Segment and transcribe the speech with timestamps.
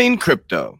[0.00, 0.78] morning, crypto.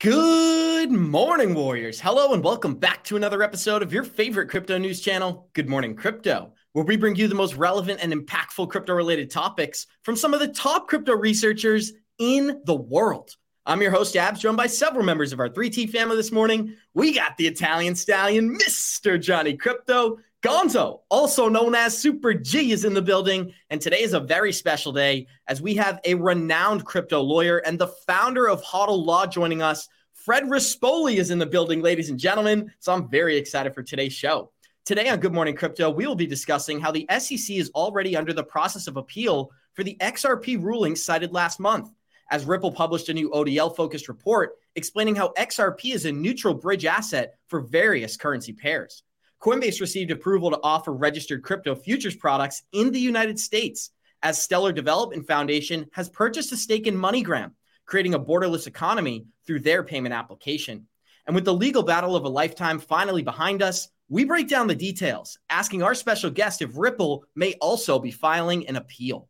[0.00, 2.00] Good morning, Warriors.
[2.00, 5.94] Hello, and welcome back to another episode of your favorite crypto news channel, Good Morning
[5.94, 10.32] Crypto, where we bring you the most relevant and impactful crypto related topics from some
[10.32, 13.36] of the top crypto researchers in the world.
[13.66, 16.76] I'm your host, Abs, joined by several members of our 3T family this morning.
[16.94, 19.20] We got the Italian stallion, Mr.
[19.20, 20.16] Johnny Krypto.
[20.40, 23.52] Gonzo, also known as Super G, is in the building.
[23.70, 27.76] And today is a very special day as we have a renowned crypto lawyer and
[27.76, 29.88] the founder of HODL Law joining us.
[30.12, 32.72] Fred Rispoli is in the building, ladies and gentlemen.
[32.78, 34.52] So I'm very excited for today's show.
[34.84, 38.32] Today on Good Morning Crypto, we will be discussing how the SEC is already under
[38.32, 41.90] the process of appeal for the XRP ruling cited last month
[42.30, 46.84] as Ripple published a new ODL focused report explaining how XRP is a neutral bridge
[46.84, 49.02] asset for various currency pairs.
[49.40, 53.90] Coinbase received approval to offer registered crypto futures products in the United States
[54.22, 57.52] as Stellar Development Foundation has purchased a stake in MoneyGram,
[57.86, 60.86] creating a borderless economy through their payment application.
[61.26, 64.74] And with the legal battle of a lifetime finally behind us, we break down the
[64.74, 69.28] details, asking our special guest if Ripple may also be filing an appeal.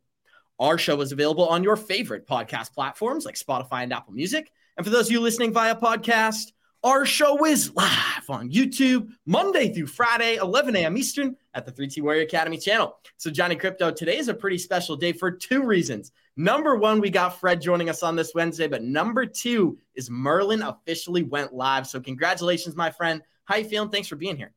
[0.59, 4.51] Our show is available on your favorite podcast platforms like Spotify and Apple Music.
[4.77, 9.73] And for those of you listening via podcast, our show is live on YouTube Monday
[9.73, 10.97] through Friday, 11 a.m.
[10.97, 12.95] Eastern at the 3T Warrior Academy channel.
[13.17, 16.11] So, Johnny Krypto, today is a pretty special day for two reasons.
[16.37, 20.61] Number one, we got Fred joining us on this Wednesday, but number two is Merlin
[20.61, 21.85] officially went live.
[21.85, 23.21] So, congratulations, my friend.
[23.43, 23.89] How you feeling?
[23.89, 24.53] Thanks for being here.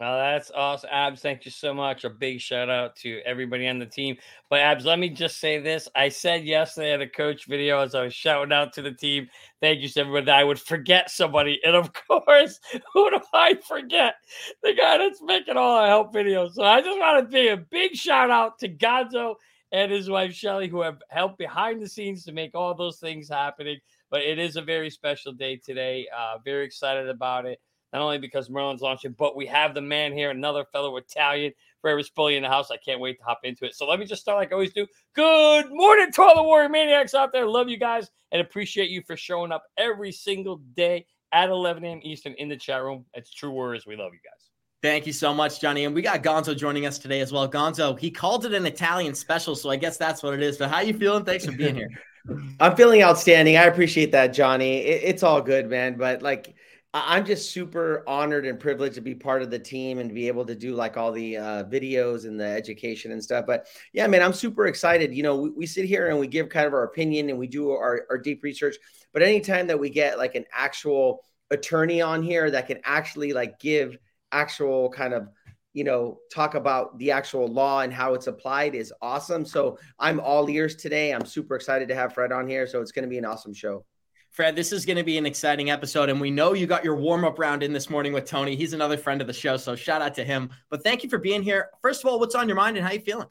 [0.00, 0.88] Well, that's awesome.
[0.90, 2.04] Abs, thank you so much.
[2.04, 4.16] A big shout out to everybody on the team.
[4.48, 5.90] But Abs, let me just say this.
[5.94, 9.28] I said yesterday at a coach video as I was shouting out to the team,
[9.60, 11.60] thank you to everybody, that I would forget somebody.
[11.64, 12.58] And of course,
[12.94, 14.14] who do I forget?
[14.62, 16.54] The guy that's making all our help videos.
[16.54, 19.34] So I just want to say a big shout out to Gonzo
[19.70, 23.28] and his wife Shelly, who have helped behind the scenes to make all those things
[23.28, 23.78] happening.
[24.10, 26.06] But it is a very special day today.
[26.16, 27.60] Uh, very excited about it
[27.92, 31.94] not only because Merlin's launching, but we have the man here, another fellow Italian, Fred
[31.94, 32.70] Rispoli in the house.
[32.70, 33.74] I can't wait to hop into it.
[33.74, 34.86] So let me just start like I always do.
[35.14, 37.46] Good morning to all the Warrior Maniacs out there.
[37.46, 42.00] Love you guys and appreciate you for showing up every single day at 11 a.m.
[42.02, 43.06] Eastern in the chat room.
[43.14, 43.86] It's True Warriors.
[43.86, 44.50] We love you guys.
[44.82, 45.84] Thank you so much, Johnny.
[45.84, 47.48] And we got Gonzo joining us today as well.
[47.50, 50.56] Gonzo, he called it an Italian special, so I guess that's what it is.
[50.56, 51.24] But how you feeling?
[51.24, 51.90] Thanks for being here.
[52.60, 53.56] I'm feeling outstanding.
[53.56, 54.78] I appreciate that, Johnny.
[54.78, 55.96] It, it's all good, man.
[55.96, 56.54] But like–
[56.92, 60.44] I'm just super honored and privileged to be part of the team and be able
[60.46, 63.44] to do like all the uh, videos and the education and stuff.
[63.46, 65.14] But yeah, man, I'm super excited.
[65.14, 67.46] You know, we, we sit here and we give kind of our opinion and we
[67.46, 68.76] do our, our deep research.
[69.12, 73.60] But anytime that we get like an actual attorney on here that can actually like
[73.60, 73.96] give
[74.32, 75.28] actual kind of
[75.72, 80.20] you know talk about the actual law and how it's applied is awesome so i'm
[80.20, 83.08] all ears today i'm super excited to have fred on here so it's going to
[83.08, 83.84] be an awesome show
[84.30, 86.08] Fred, this is going to be an exciting episode.
[86.08, 88.54] And we know you got your warm up round in this morning with Tony.
[88.54, 89.56] He's another friend of the show.
[89.56, 90.50] So shout out to him.
[90.68, 91.70] But thank you for being here.
[91.82, 93.26] First of all, what's on your mind and how you feeling?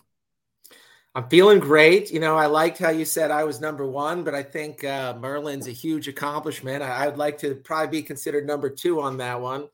[1.16, 2.12] I'm feeling great.
[2.12, 5.16] You know, I liked how you said I was number one, but I think uh,
[5.18, 6.84] Merlin's a huge accomplishment.
[6.84, 9.70] I, I would like to probably be considered number two on that one.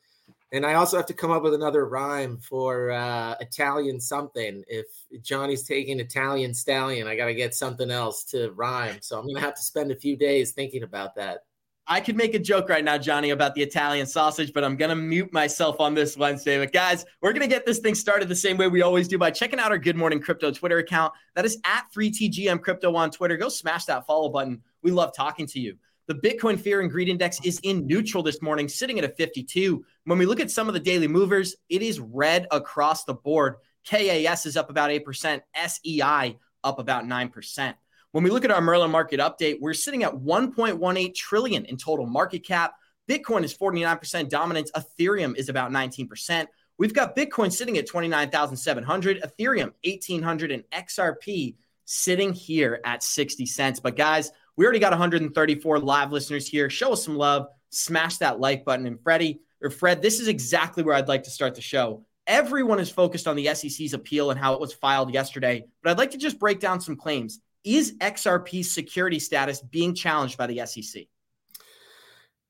[0.52, 4.64] And I also have to come up with another rhyme for uh, Italian something.
[4.68, 4.86] If
[5.22, 9.00] Johnny's taking Italian stallion, I got to get something else to rhyme.
[9.02, 11.40] So I'm going to have to spend a few days thinking about that.
[11.88, 14.90] I could make a joke right now, Johnny, about the Italian sausage, but I'm going
[14.90, 16.58] to mute myself on this Wednesday.
[16.58, 19.20] But guys, we're going to get this thing started the same way we always do
[19.20, 21.14] by checking out our Good Morning Crypto Twitter account.
[21.36, 23.38] That is at 3TGM Crypto on Twitter.
[23.38, 24.64] Go smash that follow button.
[24.82, 25.78] We love talking to you.
[26.08, 29.84] The Bitcoin Fear and Greed Index is in neutral this morning, sitting at a 52.
[30.04, 33.56] When we look at some of the daily movers, it is red across the board.
[33.90, 37.74] KAS is up about 8%, SEI up about 9%.
[38.12, 42.06] When we look at our Merlin market update, we're sitting at 1.18 trillion in total
[42.06, 42.76] market cap.
[43.10, 44.72] Bitcoin is 49% dominance.
[44.72, 46.46] Ethereum is about 19%.
[46.78, 51.56] We've got Bitcoin sitting at 29,700, Ethereum 1800 and XRP
[51.86, 53.80] sitting here at 60 cents.
[53.80, 56.70] But guys, we already got 134 live listeners here.
[56.70, 57.48] Show us some love.
[57.70, 58.86] Smash that like button.
[58.86, 62.06] And Freddie or Fred, this is exactly where I'd like to start the show.
[62.28, 65.98] Everyone is focused on the SEC's appeal and how it was filed yesterday, but I'd
[65.98, 67.40] like to just break down some claims.
[67.64, 71.04] Is XRP's security status being challenged by the SEC?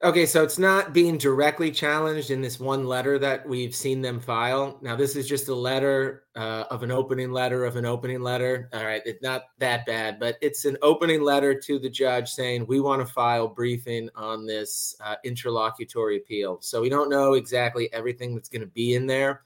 [0.03, 4.19] Okay, so it's not being directly challenged in this one letter that we've seen them
[4.19, 4.77] file.
[4.81, 8.69] Now, this is just a letter uh, of an opening letter of an opening letter.
[8.74, 12.65] All right, it's not that bad, but it's an opening letter to the judge saying
[12.68, 16.59] we want to file briefing on this uh, interlocutory appeal.
[16.62, 19.44] So we don't know exactly everything that's going to be in there.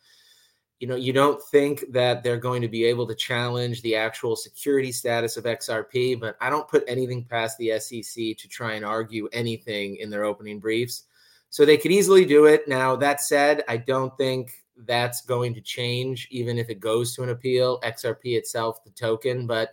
[0.80, 4.36] You know, you don't think that they're going to be able to challenge the actual
[4.36, 8.86] security status of XRP, but I don't put anything past the SEC to try and
[8.86, 11.04] argue anything in their opening briefs.
[11.50, 12.68] So they could easily do it.
[12.68, 17.24] Now, that said, I don't think that's going to change, even if it goes to
[17.24, 17.82] an appeal.
[17.82, 19.72] XRP itself, the token, but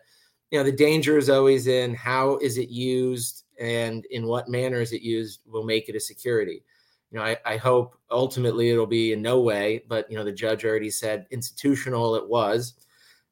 [0.51, 4.81] you know, the danger is always in how is it used and in what manner
[4.81, 6.63] is it used will make it a security.
[7.17, 10.33] You know, I, I hope ultimately it'll be in no way, but you know, the
[10.33, 12.75] judge already said institutional it was.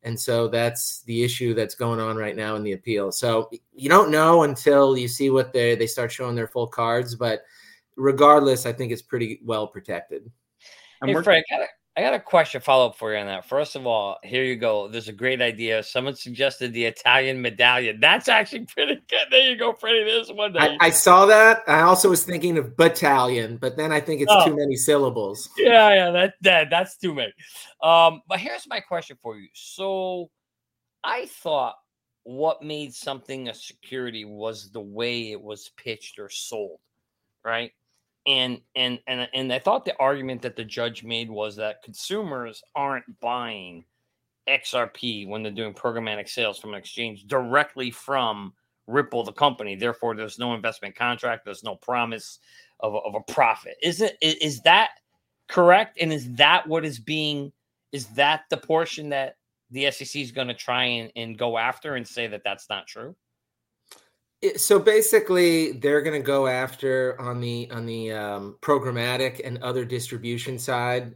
[0.05, 3.13] And so that's the issue that's going on right now in the appeal.
[3.13, 7.15] So you don't know until you see what they they start showing their full cards,
[7.15, 7.43] but
[7.97, 10.31] regardless, I think it's pretty well protected.
[11.03, 11.45] I'm hey, Frank,
[11.97, 13.45] I got, a, I got a question follow up for you on that.
[13.45, 14.89] First of all, here you go.
[14.89, 15.83] There's a great idea.
[15.83, 18.01] Someone suggested the Italian medallion.
[18.01, 19.27] That's actually pretty good.
[19.31, 20.05] There you go, Freddie.
[20.05, 20.57] There's one.
[20.57, 21.63] I, I, saw that.
[21.67, 24.47] I also was thinking of battalion, but then I think it's oh.
[24.47, 25.49] too many syllables.
[25.57, 27.33] Yeah, yeah, that, that that's too many.
[27.83, 29.49] Um, but here's my question for you.
[29.55, 30.31] So,
[31.03, 31.75] I thought
[32.25, 36.81] what made something a security was the way it was pitched or sold,
[37.45, 37.71] right?
[38.27, 42.63] And and and and I thought the argument that the judge made was that consumers
[42.75, 43.85] aren't buying
[44.49, 48.53] XRP when they're doing programmatic sales from an exchange directly from
[48.87, 49.77] Ripple, the company.
[49.77, 51.45] Therefore, there's no investment contract.
[51.45, 52.39] There's no promise
[52.81, 53.77] of a, of a profit.
[53.83, 54.91] Is it is that
[55.49, 55.99] correct?
[56.01, 57.53] And is that what is being?
[57.93, 59.37] Is that the portion that
[59.71, 62.87] the SEC is going to try and, and go after and say that that's not
[62.87, 63.17] true?
[64.57, 69.85] So basically they're going to go after on the on the um, programmatic and other
[69.85, 71.15] distribution side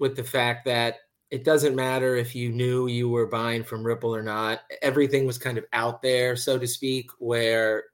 [0.00, 0.96] with the fact that
[1.30, 5.38] it doesn't matter if you knew you were buying from ripple or not everything was
[5.38, 7.84] kind of out there so to speak where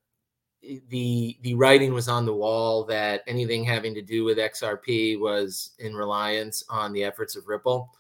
[0.89, 5.71] the the writing was on the wall that anything having to do with xrp was
[5.79, 7.91] in reliance on the efforts of ripple.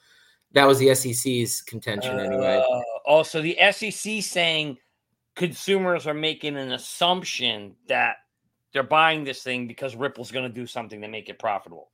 [0.52, 2.62] That was the sec's contention anyway.
[2.68, 4.78] Uh, also the sec saying
[5.40, 8.16] consumers are making an assumption that
[8.74, 11.88] they're buying this thing because Ripple's going to do something to make it profitable.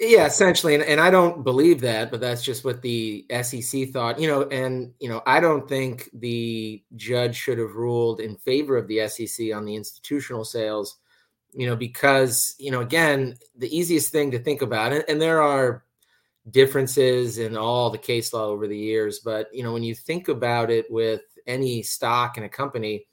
[0.00, 4.18] Yeah, essentially, and, and I don't believe that, but that's just what the SEC thought.
[4.18, 8.76] You know, and you know, I don't think the judge should have ruled in favor
[8.76, 10.96] of the SEC on the institutional sales.
[11.54, 15.40] You know, because you know, again, the easiest thing to think about, and, and there
[15.40, 15.84] are
[16.50, 20.26] differences in all the case law over the years, but you know, when you think
[20.28, 23.06] about it with any stock in a company,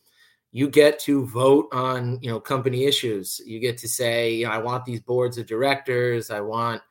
[0.52, 3.42] you get to vote on you know company issues.
[3.46, 6.30] You get to say, you know, I want these boards of directors.
[6.30, 6.82] I want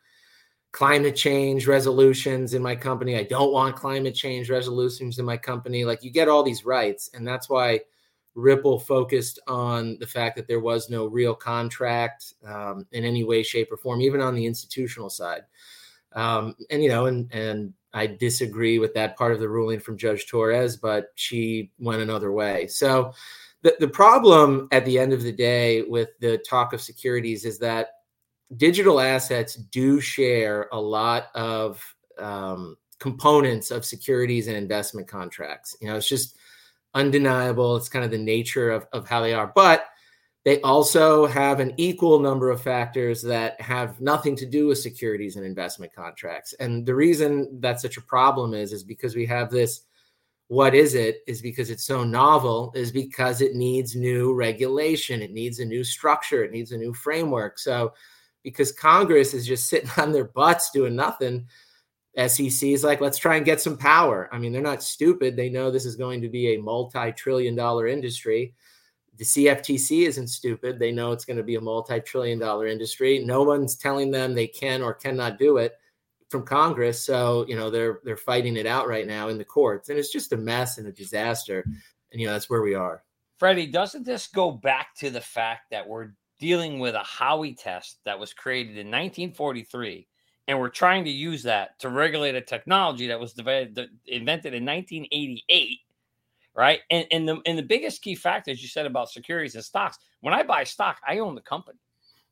[0.73, 3.17] climate change resolutions in my company.
[3.17, 5.85] I don't want climate change resolutions in my company.
[5.85, 7.81] Like you get all these rights, and that's why
[8.35, 13.43] Ripple focused on the fact that there was no real contract um, in any way,
[13.43, 15.43] shape, or form, even on the institutional side.
[16.12, 19.96] Um, and you know, and and I disagree with that part of the ruling from
[19.96, 22.67] Judge Torres, but she went another way.
[22.67, 23.12] So
[23.62, 27.58] the, the problem at the end of the day with the talk of securities is
[27.61, 27.88] that
[28.56, 31.82] digital assets do share a lot of
[32.19, 35.76] um, components of securities and investment contracts.
[35.81, 36.37] You know, it's just
[36.94, 37.76] undeniable.
[37.76, 39.52] It's kind of the nature of, of how they are.
[39.55, 39.87] But
[40.44, 45.36] they also have an equal number of factors that have nothing to do with securities
[45.36, 46.53] and investment contracts.
[46.60, 49.86] And the reason that's such a problem is is because we have this
[50.48, 55.32] what is it is because it's so novel is because it needs new regulation, it
[55.32, 57.58] needs a new structure, it needs a new framework.
[57.58, 57.94] So
[58.43, 61.46] because Congress is just sitting on their butts doing nothing,
[62.17, 64.29] SEC is like, let's try and get some power.
[64.31, 65.34] I mean, they're not stupid.
[65.34, 68.55] They know this is going to be a multi-trillion dollar industry
[69.16, 70.78] the CFTC isn't stupid.
[70.78, 73.24] They know it's going to be a multi trillion dollar industry.
[73.24, 75.74] No one's telling them they can or cannot do it
[76.30, 77.04] from Congress.
[77.04, 79.88] So, you know, they're they're fighting it out right now in the courts.
[79.88, 81.64] And it's just a mess and a disaster.
[82.12, 83.04] And you know, that's where we are.
[83.38, 87.98] Freddie, doesn't this go back to the fact that we're dealing with a Howey test
[88.04, 90.06] that was created in 1943
[90.46, 95.78] and we're trying to use that to regulate a technology that was invented in 1988
[96.55, 96.81] right?
[96.91, 99.99] And and the and the biggest key factor, as you said about securities and stocks,
[100.20, 101.79] when I buy stock, I own the company.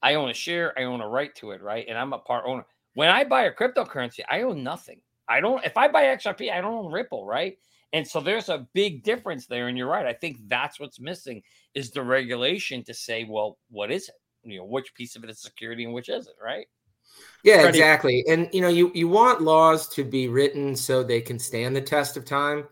[0.02, 1.86] I own a share, I own a right to it, right?
[1.88, 2.66] And I'm a part owner.
[2.94, 5.00] When I buy a cryptocurrency, I own nothing.
[5.28, 7.56] I don't if I buy XRP, I don't own Ripple, right?
[7.92, 9.68] And so there's a big difference there.
[9.68, 10.06] And you're right.
[10.06, 11.42] I think that's what's missing
[11.74, 14.14] is the regulation to say, well, what is it?
[14.44, 16.66] You know, which piece of it is security and which isn't, right?
[17.44, 17.78] Yeah, Freddie.
[17.78, 18.24] exactly.
[18.28, 21.82] And you know, you you want laws to be written so they can stand the
[21.82, 22.64] test of time.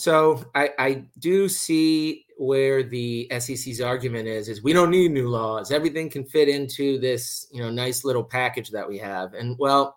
[0.00, 5.28] So I, I do see where the SEC's argument is is we don't need new
[5.28, 5.70] laws.
[5.70, 9.34] Everything can fit into this, you know, nice little package that we have.
[9.34, 9.94] And well,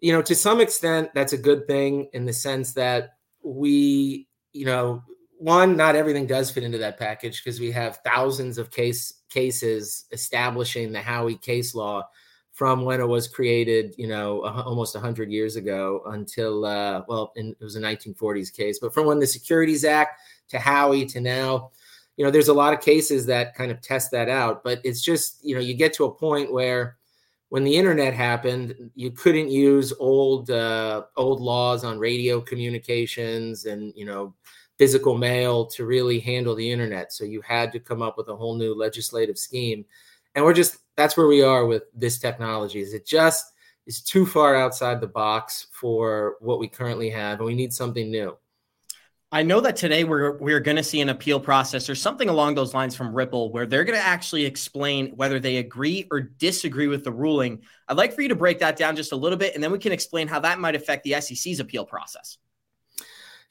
[0.00, 3.10] you know, to some extent, that's a good thing in the sense that
[3.42, 5.02] we, you know,
[5.36, 10.06] one, not everything does fit into that package because we have thousands of case cases
[10.12, 12.08] establishing the Howey case law
[12.60, 17.56] from when it was created, you know, almost 100 years ago until, uh, well, in,
[17.58, 21.70] it was a 1940s case, but from when the Securities Act to Howey to now,
[22.18, 24.62] you know, there's a lot of cases that kind of test that out.
[24.62, 26.98] But it's just, you know, you get to a point where
[27.48, 33.94] when the internet happened, you couldn't use old uh, old laws on radio communications and
[33.96, 34.34] you know
[34.76, 37.10] physical mail to really handle the internet.
[37.14, 39.86] So you had to come up with a whole new legislative scheme,
[40.34, 42.80] and we're just that's where we are with this technology.
[42.80, 43.44] Is it just
[43.86, 48.10] is too far outside the box for what we currently have, and we need something
[48.10, 48.36] new.
[49.32, 52.56] I know that today we're we're going to see an appeal process or something along
[52.56, 56.88] those lines from Ripple where they're going to actually explain whether they agree or disagree
[56.88, 57.62] with the ruling.
[57.86, 59.78] I'd like for you to break that down just a little bit and then we
[59.78, 62.38] can explain how that might affect the SEC's appeal process.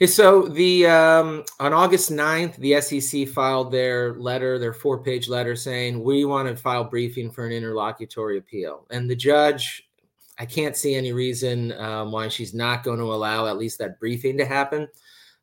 [0.08, 6.02] So the um, on August 9th, the SEC filed their letter, their four-page letter saying
[6.02, 8.88] we want to file briefing for an interlocutory appeal.
[8.92, 9.90] And the judge,
[10.38, 14.00] I can't see any reason um, why she's not going to allow at least that
[14.00, 14.88] briefing to happen.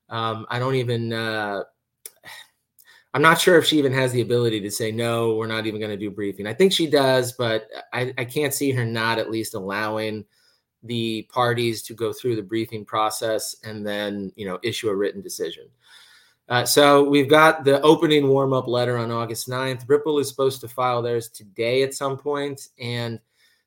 [0.08, 1.12] Um, I don't even.
[1.12, 1.64] Uh,
[3.12, 5.36] I'm not sure if she even has the ability to say no.
[5.36, 6.46] We're not even going to do briefing.
[6.46, 10.26] I think she does, but I, I can't see her not at least allowing
[10.82, 15.20] the parties to go through the briefing process and then you know issue a written
[15.20, 15.68] decision.
[16.48, 19.88] Uh, so we've got the opening warm up letter on August 9th.
[19.88, 23.18] Ripple is supposed to file theirs today at some point, and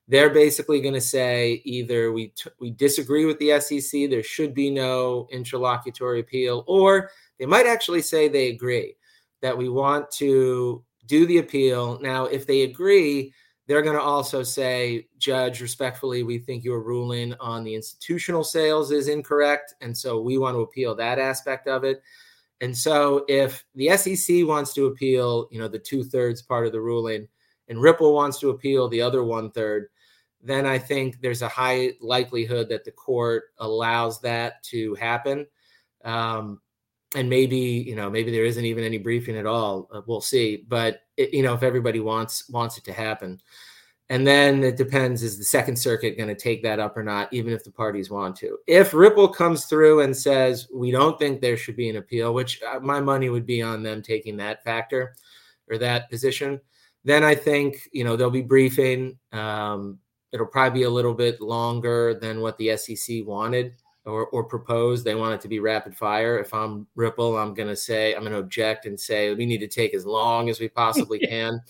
[0.08, 4.54] they're basically going to say either we t- we disagree with the SEC, there should
[4.54, 8.96] be no interlocutory appeal, or they might actually say they agree
[9.42, 12.00] that we want to do the appeal.
[12.02, 13.34] Now, if they agree,
[13.70, 18.90] they're going to also say, Judge, respectfully, we think your ruling on the institutional sales
[18.90, 22.02] is incorrect, and so we want to appeal that aspect of it.
[22.62, 26.72] And so, if the SEC wants to appeal, you know, the two thirds part of
[26.72, 27.28] the ruling,
[27.68, 29.90] and Ripple wants to appeal the other one third,
[30.42, 35.46] then I think there's a high likelihood that the court allows that to happen.
[36.04, 36.60] Um,
[37.16, 39.90] and maybe you know maybe there isn't even any briefing at all.
[39.92, 40.64] Uh, we'll see.
[40.68, 43.42] But it, you know if everybody wants wants it to happen,
[44.10, 47.32] and then it depends: is the Second Circuit going to take that up or not?
[47.34, 48.58] Even if the parties want to.
[48.68, 52.62] If Ripple comes through and says we don't think there should be an appeal, which
[52.64, 55.16] uh, my money would be on them taking that factor
[55.70, 56.60] or that position,
[57.04, 59.18] then I think you know they'll be briefing.
[59.32, 60.00] Um,
[60.32, 63.74] it'll probably be a little bit longer than what the SEC wanted
[64.06, 65.06] or, or proposed.
[65.06, 66.40] They want it to be rapid fire.
[66.40, 69.60] If I'm Ripple, I'm going to say, I'm going to object and say we need
[69.60, 71.62] to take as long as we possibly can.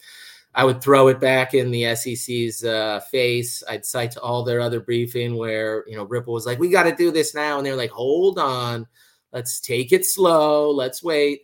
[0.56, 3.62] I would throw it back in the SEC's uh, face.
[3.70, 6.84] I'd cite to all their other briefing where, you know, Ripple was like, we got
[6.84, 7.58] to do this now.
[7.58, 8.88] And they're like, hold on,
[9.32, 10.72] let's take it slow.
[10.72, 11.42] Let's wait.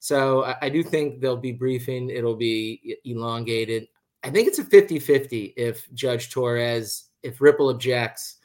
[0.00, 2.10] So I, I do think they'll be briefing.
[2.10, 3.86] It'll be elongated.
[4.24, 8.37] I think it's a 50 50 if Judge Torres, if Ripple objects,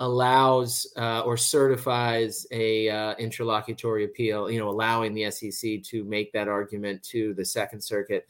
[0.00, 6.32] allows uh, or certifies a uh, interlocutory appeal, you know, allowing the SEC to make
[6.32, 8.26] that argument to the Second Circuit.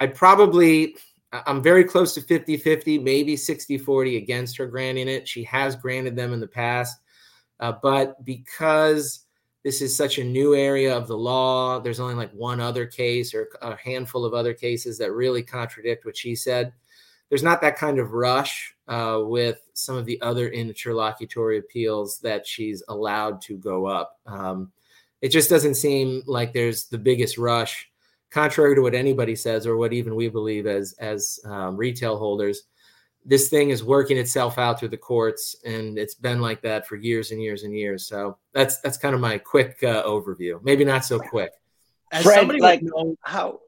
[0.00, 0.96] I'd probably,
[1.32, 5.28] I'm very close to 50 50, maybe 60 40 against her granting it.
[5.28, 6.98] She has granted them in the past.
[7.60, 9.26] Uh, but because
[9.66, 11.80] this is such a new area of the law.
[11.80, 16.04] There's only like one other case or a handful of other cases that really contradict
[16.04, 16.72] what she said.
[17.28, 22.46] There's not that kind of rush uh, with some of the other interlocutory appeals that
[22.46, 24.18] she's allowed to go up.
[24.26, 24.70] Um,
[25.20, 27.90] it just doesn't seem like there's the biggest rush,
[28.30, 32.64] contrary to what anybody says or what even we believe as as um, retail holders
[33.26, 36.94] this thing is working itself out through the courts, and it's been like that for
[36.94, 38.06] years and years and years.
[38.06, 40.62] So that's that's kind of my quick uh, overview.
[40.62, 41.50] Maybe not so quick.
[42.12, 43.60] As Fred, somebody like know, how,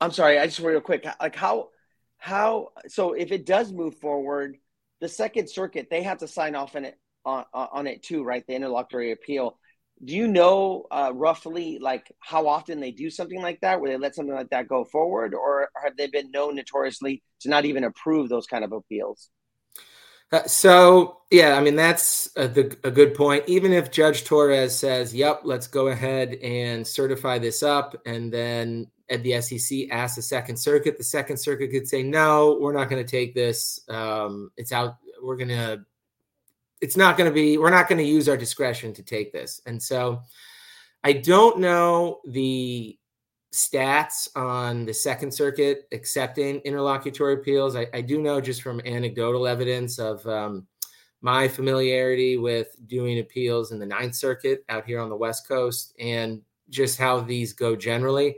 [0.00, 1.68] I'm sorry, I just real quick, like how
[2.18, 4.56] how so if it does move forward,
[5.00, 8.44] the Second Circuit they have to sign off on it on, on it too, right?
[8.46, 9.58] The interlocutory appeal.
[10.04, 13.96] Do you know uh, roughly like how often they do something like that where they
[13.96, 17.84] let something like that go forward or have they been known notoriously to not even
[17.84, 19.30] approve those kind of appeals?
[20.32, 23.44] Uh, so yeah i mean that's a, the, a, good point.
[23.46, 28.88] Even if judge torres says yep let's go ahead and certify this up and then
[29.08, 32.88] at the sec asks the second circuit the second circuit could say no we're not
[32.88, 35.80] going to take this um, it's out we're going to
[36.80, 39.60] it's not going to be we're not going to use our discretion to take this.
[39.66, 40.22] And so
[41.04, 42.98] i don't know the
[43.52, 47.74] stats on the second circuit accepting interlocutory appeals.
[47.76, 50.66] I, I do know just from anecdotal evidence of um,
[51.22, 55.94] my familiarity with doing appeals in the Ninth Circuit out here on the West Coast
[55.98, 58.36] and just how these go generally,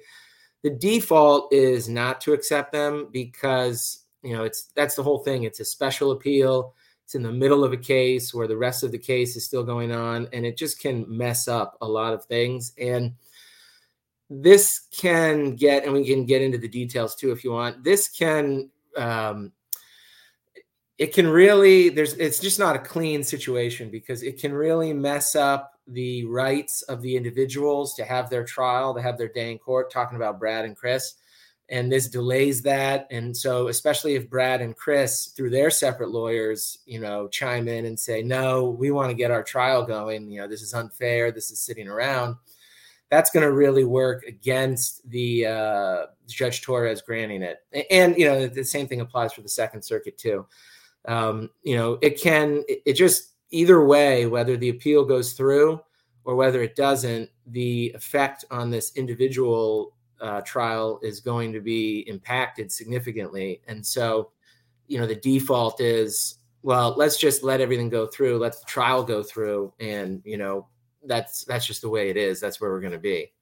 [0.63, 5.45] the default is not to accept them because you know it's that's the whole thing.
[5.45, 6.75] It's a special appeal.
[7.05, 9.65] It's in the middle of a case where the rest of the case is still
[9.65, 12.73] going on, and it just can mess up a lot of things.
[12.79, 13.15] And
[14.29, 17.83] this can get, and we can get into the details too if you want.
[17.83, 19.53] This can um,
[20.99, 25.35] it can really there's it's just not a clean situation because it can really mess
[25.35, 29.59] up the rights of the individuals to have their trial to have their day in
[29.59, 31.15] court talking about brad and chris.
[31.71, 33.07] And this delays that.
[33.11, 37.85] And so especially if brad and chris through their separate lawyers you know chime in
[37.85, 40.31] and say no we want to get our trial going.
[40.31, 41.33] You know this is unfair.
[41.33, 42.37] This is sitting around.
[43.11, 47.59] That's going to really work against the uh, judge torres granting it.
[47.91, 50.47] And you know the same thing applies for the second circuit too.
[51.09, 55.81] Um, you know, it can, it, it just, either way, whether the appeal goes through
[56.25, 62.01] or whether it doesn't, the effect on this individual uh, trial is going to be
[62.09, 63.61] impacted significantly.
[63.67, 64.31] And so,
[64.87, 69.05] you know, the default is, well, let's just let everything go through, let the trial
[69.05, 70.67] go through, and you know,
[71.05, 72.41] that's that's just the way it is.
[72.41, 73.33] That's where we're going to be.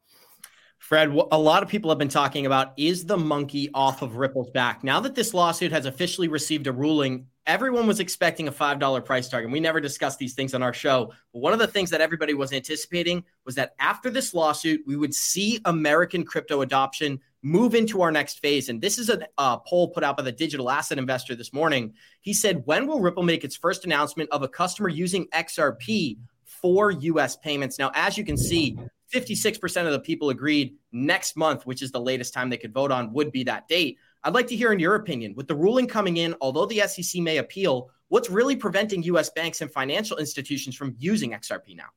[0.78, 4.50] Fred, a lot of people have been talking about is the monkey off of Ripple's
[4.50, 4.84] back?
[4.84, 9.28] Now that this lawsuit has officially received a ruling, everyone was expecting a $5 price
[9.28, 9.50] target.
[9.50, 11.12] We never discussed these things on our show.
[11.32, 14.96] But one of the things that everybody was anticipating was that after this lawsuit, we
[14.96, 18.68] would see American crypto adoption move into our next phase.
[18.68, 21.94] And this is a uh, poll put out by the digital asset investor this morning.
[22.20, 26.90] He said, When will Ripple make its first announcement of a customer using XRP for
[26.90, 27.78] US payments?
[27.78, 28.76] Now, as you can see,
[29.14, 32.90] 56% of the people agreed next month, which is the latest time they could vote
[32.90, 33.98] on, would be that date.
[34.24, 37.22] I'd like to hear, in your opinion, with the ruling coming in, although the SEC
[37.22, 39.30] may appeal, what's really preventing U.S.
[39.30, 41.88] banks and financial institutions from using XRP now?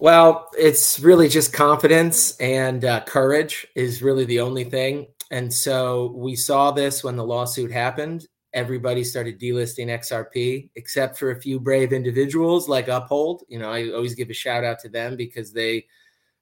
[0.00, 5.06] Well, it's really just confidence and uh, courage is really the only thing.
[5.30, 8.26] And so we saw this when the lawsuit happened.
[8.52, 13.42] Everybody started delisting XRP, except for a few brave individuals like Uphold.
[13.48, 15.86] You know, I always give a shout out to them because they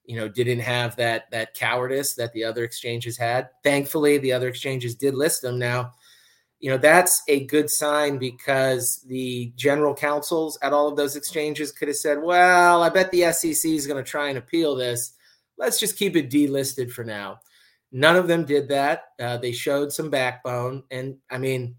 [0.05, 3.49] you know didn't have that that cowardice that the other exchanges had.
[3.63, 5.59] Thankfully the other exchanges did list them.
[5.59, 5.93] Now
[6.63, 11.73] you know that's a good sign because the general counsels at all of those exchanges
[11.73, 15.13] could have said well i bet the sec is going to try and appeal this.
[15.59, 17.39] Let's just keep it delisted for now.
[17.93, 19.05] None of them did that.
[19.21, 20.85] Uh, they showed some backbone.
[20.91, 21.75] And i mean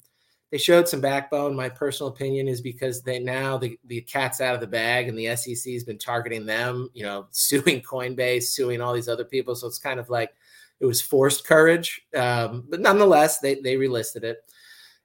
[0.53, 1.55] they showed some backbone.
[1.55, 5.17] My personal opinion is because they now the, the cat's out of the bag and
[5.17, 9.55] the SEC has been targeting them, you know, suing Coinbase, suing all these other people.
[9.55, 10.29] So it's kind of like
[10.79, 12.03] it was forced courage.
[12.15, 14.43] Um, but nonetheless, they, they relisted it.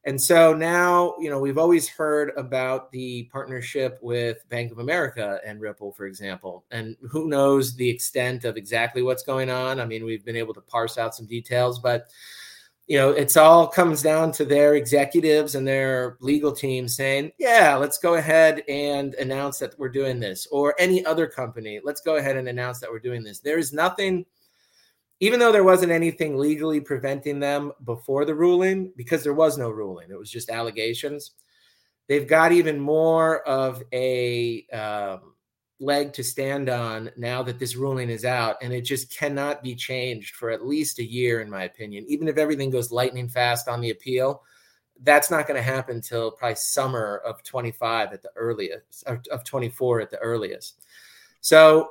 [0.04, 5.40] And so now, you know, we've always heard about the partnership with Bank of America
[5.46, 6.66] and Ripple, for example.
[6.70, 9.80] And who knows the extent of exactly what's going on?
[9.80, 12.08] I mean, we've been able to parse out some details, but
[12.88, 17.76] you know, it's all comes down to their executives and their legal team saying, yeah,
[17.76, 22.16] let's go ahead and announce that we're doing this, or any other company, let's go
[22.16, 23.40] ahead and announce that we're doing this.
[23.40, 24.24] There is nothing,
[25.20, 29.68] even though there wasn't anything legally preventing them before the ruling, because there was no
[29.68, 31.32] ruling, it was just allegations.
[32.06, 35.34] They've got even more of a, um,
[35.80, 39.74] leg to stand on now that this ruling is out and it just cannot be
[39.74, 42.04] changed for at least a year in my opinion.
[42.08, 44.42] Even if everything goes lightning fast on the appeal
[45.02, 50.00] that's not going to happen until probably summer of 25 at the earliest of 24
[50.00, 50.84] at the earliest.
[51.40, 51.90] So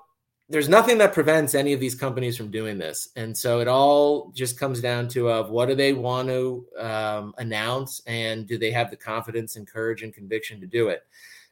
[0.49, 4.31] there's nothing that prevents any of these companies from doing this and so it all
[4.33, 8.71] just comes down to of what do they want to um, announce and do they
[8.71, 11.03] have the confidence and courage and conviction to do it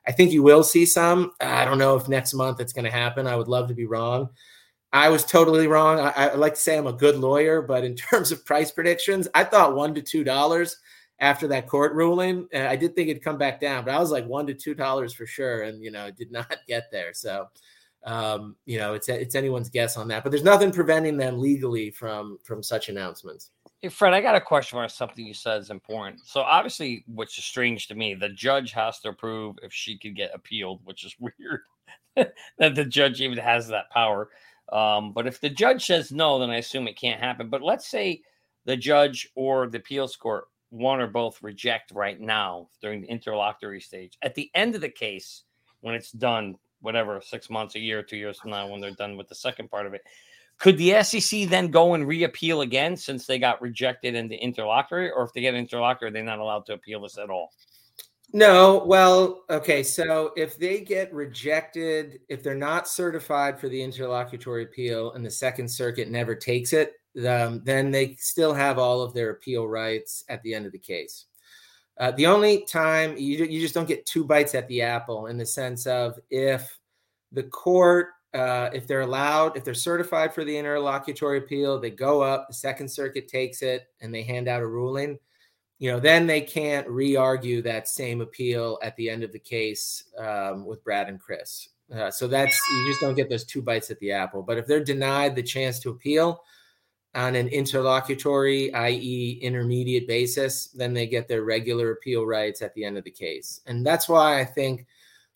[0.08, 1.32] I think you will see some.
[1.42, 3.28] I don't know if next month it's going to happen.
[3.28, 4.30] I would love to be wrong.
[4.94, 6.00] I was totally wrong.
[6.00, 9.28] I, I, like to say I'm a good lawyer, but in terms of price predictions,
[9.34, 10.78] I thought one to two dollars
[11.20, 12.48] after that court ruling.
[12.54, 14.74] And I did think it'd come back down, but I was like one to two
[14.74, 17.14] dollars for sure, and you know, it did not get there.
[17.14, 17.48] So,
[18.06, 20.24] um, you know, it's it's anyone's guess on that.
[20.24, 23.52] But there's nothing preventing them legally from from such announcements.
[23.86, 26.26] Hey, Fred, I got a question on something you said is important.
[26.26, 30.16] So, obviously, which is strange to me, the judge has to approve if she could
[30.16, 31.62] get appealed, which is weird
[32.16, 32.34] that
[32.74, 34.30] the judge even has that power.
[34.74, 37.48] Um, but if the judge says no, then I assume it can't happen.
[37.48, 38.24] But let's say
[38.66, 43.82] the judge or the appeals court, one or both, reject right now during the interlocutory
[43.82, 44.18] stage.
[44.24, 45.44] At the end of the case,
[45.82, 49.16] when it's done, whatever, six months, a year, two years from now, when they're done
[49.16, 50.02] with the second part of it,
[50.58, 55.12] could the SEC then go and reappeal again since they got rejected in the interlocutory,
[55.12, 57.52] or if they get interlocutory, they're not allowed to appeal this at all?
[58.34, 59.84] No, well, okay.
[59.84, 65.32] So if they get rejected, if they're not certified for the interlocutory appeal and the
[65.32, 66.94] Second Circuit never takes it,
[67.28, 70.80] um, then they still have all of their appeal rights at the end of the
[70.80, 71.26] case.
[71.98, 75.38] Uh, the only time you, you just don't get two bites at the apple in
[75.38, 76.78] the sense of if
[77.32, 82.22] the court, uh, if they're allowed, if they're certified for the interlocutory appeal, they go
[82.22, 85.18] up, the Second Circuit takes it, and they hand out a ruling
[85.78, 90.06] you know, then they can't re-argue that same appeal at the end of the case
[90.18, 91.70] um, with Brad and Chris.
[91.94, 94.42] Uh, so that's you just don't get those two bites at the apple.
[94.42, 96.42] But if they're denied the chance to appeal
[97.14, 102.84] on an interlocutory, i.e., intermediate basis, then they get their regular appeal rights at the
[102.84, 103.62] end of the case.
[103.68, 104.88] And that's why I think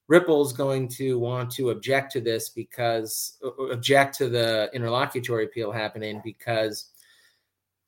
[0.10, 3.38] Ripple's going to want to object to this because
[3.72, 6.90] object to the interlocutory appeal happening because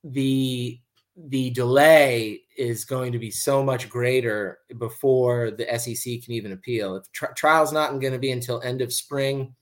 [0.03, 0.79] the
[1.27, 6.95] the delay is going to be so much greater before the SEC can even appeal.
[6.95, 9.53] If tri- trial's not going to be until end of spring,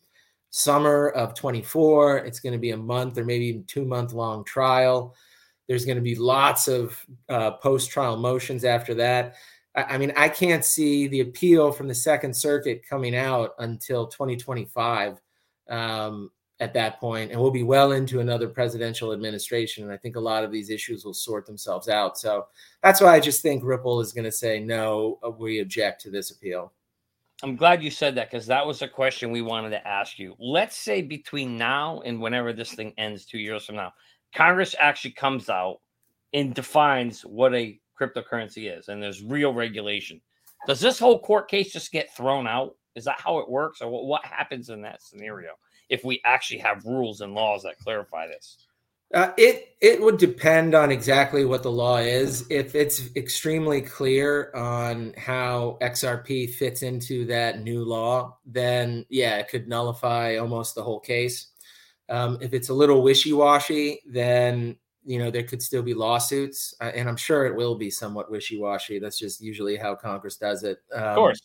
[0.52, 4.44] summer of 24, it's going to be a month or maybe even two month long
[4.44, 5.16] trial.
[5.68, 9.36] There's going to be lots of uh, post trial motions after that.
[9.76, 15.20] I, mean, I can't see the appeal from the Second Circuit coming out until 2025.
[15.70, 19.84] Um, at that point, and we'll be well into another presidential administration.
[19.84, 22.18] And I think a lot of these issues will sort themselves out.
[22.18, 22.48] So
[22.84, 26.12] that's why I just think Ripple is going to say no, uh, we object to
[26.12, 26.74] this appeal.
[27.42, 30.36] I'm glad you said that because that was a question we wanted to ask you.
[30.38, 33.94] Let's say between now and whenever this thing ends, two years from now,
[34.36, 35.80] Congress actually comes out
[36.34, 40.22] and defines what a cryptocurrency is, and there's real regulation.
[40.68, 42.76] Does this whole court case just get thrown out?
[42.96, 45.52] Is that how it works, or what happens in that scenario?
[45.90, 48.58] if we actually have rules and laws that clarify this?
[49.12, 52.46] Uh, it it would depend on exactly what the law is.
[52.52, 59.48] If it's extremely clear on how XRP fits into that new law, then yeah, it
[59.48, 61.48] could nullify almost the whole case.
[62.08, 64.78] Um, if it's a little wishy washy, then
[65.10, 68.30] you know there could still be lawsuits, uh, and I'm sure it will be somewhat
[68.30, 69.00] wishy washy.
[69.00, 70.80] That's just usually how Congress does it.
[70.94, 71.42] Um, of course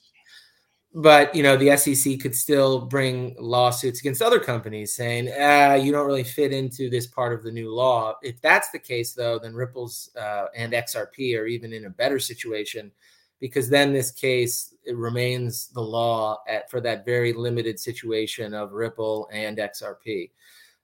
[0.95, 5.91] but you know the SEC could still bring lawsuits against other companies saying ah, you
[5.91, 8.15] don't really fit into this part of the new law.
[8.23, 12.21] If that's the case, though, then Ripple's uh, and XRP are even in a better
[12.21, 12.93] situation
[13.41, 18.73] because then this case it remains the law at, for that very limited situation of
[18.73, 20.31] Ripple and XRP,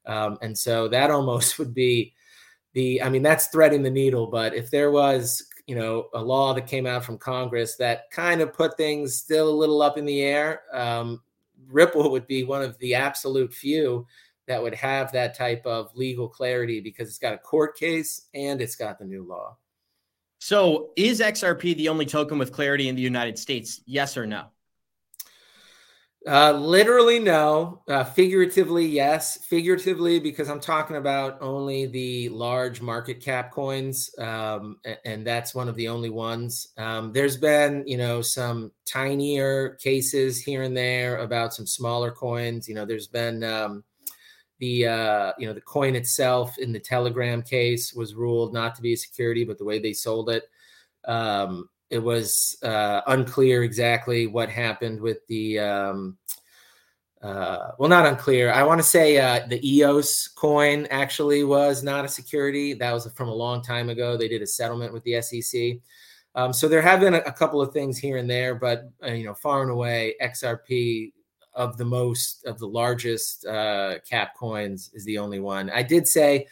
[0.06, 2.14] um, and so that almost would be
[2.72, 3.02] the.
[3.02, 4.26] I mean, that's threading the needle.
[4.26, 8.40] But if there was you know, a law that came out from Congress that kind
[8.40, 10.62] of put things still a little up in the air.
[10.72, 11.22] Um,
[11.68, 14.04] Ripple would be one of the absolute few
[14.48, 18.60] that would have that type of legal clarity because it's got a court case and
[18.60, 19.56] it's got the new law.
[20.40, 23.80] So, is XRP the only token with clarity in the United States?
[23.86, 24.46] Yes or no?
[26.26, 27.82] Uh, literally, no.
[27.88, 29.38] Uh, figuratively, yes.
[29.46, 35.68] Figuratively, because I'm talking about only the large market cap coins, um, and, that's one
[35.68, 36.68] of the only ones.
[36.76, 42.68] Um, there's been, you know, some tinier cases here and there about some smaller coins.
[42.68, 43.82] You know, there's been um,
[44.58, 48.82] the, uh, you know, the coin itself in the Telegram case was ruled not to
[48.82, 50.44] be a security, but the way they sold it.
[51.06, 56.16] Um, it was uh, unclear exactly what happened with the um,
[57.22, 58.52] uh, well not unclear.
[58.52, 62.74] I want to say uh, the eos coin actually was not a security.
[62.74, 64.16] That was from a long time ago.
[64.16, 65.80] They did a settlement with the sec
[66.36, 69.10] um, so there have been a, a, couple of things here and there but uh,
[69.10, 71.10] you know far and away xrp
[71.54, 75.70] of the most of the largest uh, cap coins is the only one.
[75.70, 76.46] I did say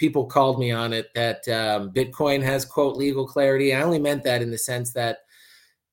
[0.00, 3.74] people called me on it that um, Bitcoin has quote legal clarity.
[3.74, 5.18] I only meant that in the sense that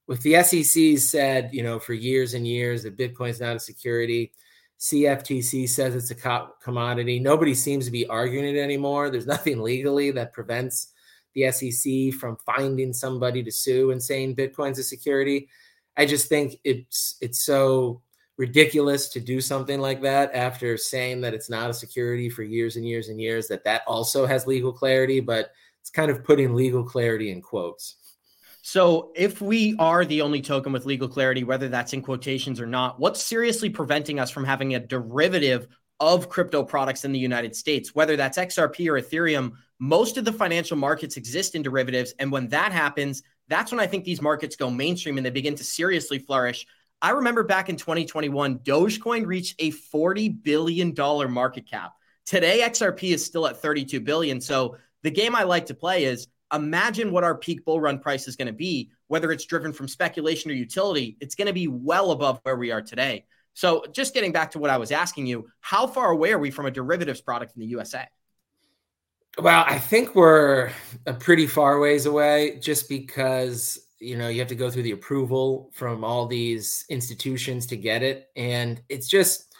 [0.07, 3.59] with the SEC said, you know, for years and years that Bitcoin is not a
[3.59, 4.31] security.
[4.79, 7.19] CFTC says it's a co- commodity.
[7.19, 9.09] Nobody seems to be arguing it anymore.
[9.09, 10.93] There's nothing legally that prevents
[11.35, 15.49] the SEC from finding somebody to sue and saying Bitcoin's a security.
[15.97, 18.01] I just think it's it's so
[18.37, 22.75] ridiculous to do something like that after saying that it's not a security for years
[22.75, 26.53] and years and years that that also has legal clarity but it's kind of putting
[26.53, 27.95] legal clarity in quotes.
[28.61, 32.67] So if we are the only token with legal clarity whether that's in quotations or
[32.67, 35.67] not what's seriously preventing us from having a derivative
[35.99, 37.95] of crypto products in the United States?
[37.95, 42.49] Whether that's XRP or Ethereum most of the financial markets exist in derivatives and when
[42.49, 46.19] that happens that's when I think these markets go mainstream and they begin to seriously
[46.19, 46.67] flourish
[47.01, 50.93] I remember back in 2021, Dogecoin reached a $40 billion
[51.31, 51.93] market cap.
[52.25, 54.41] Today, XRP is still at 32 billion.
[54.41, 58.27] So the game I like to play is imagine what our peak bull run price
[58.27, 58.91] is going to be.
[59.07, 62.71] whether it's driven from speculation or utility, it's going to be well above where we
[62.71, 63.25] are today.
[63.53, 66.51] So, just getting back to what I was asking you, how far away are we
[66.51, 68.05] from a derivatives product in the USA?
[69.39, 70.71] Well, I think we're
[71.05, 74.91] a pretty far ways away just because, you know, you have to go through the
[74.91, 78.29] approval from all these institutions to get it.
[78.35, 79.55] And it's just,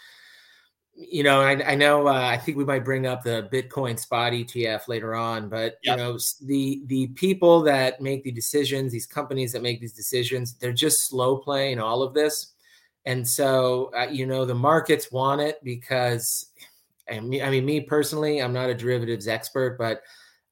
[0.94, 4.32] you know, I, I know uh, I think we might bring up the Bitcoin spot
[4.32, 5.96] ETF later on, but yep.
[5.96, 10.54] you know, the the people that make the decisions, these companies that make these decisions,
[10.54, 12.54] they're just slow playing all of this.
[13.06, 16.50] And so, uh, you know, the markets want it because,
[17.10, 20.02] I mean, I mean, me personally, I'm not a derivatives expert, but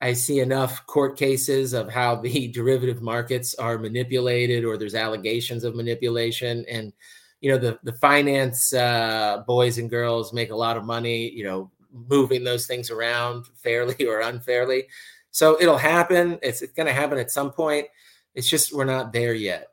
[0.00, 5.64] I see enough court cases of how the derivative markets are manipulated or there's allegations
[5.64, 6.64] of manipulation.
[6.68, 6.92] And,
[7.40, 11.44] you know, the, the finance uh, boys and girls make a lot of money, you
[11.44, 14.86] know, moving those things around fairly or unfairly.
[15.30, 16.38] So it'll happen.
[16.42, 17.86] It's going to happen at some point.
[18.34, 19.68] It's just we're not there yet,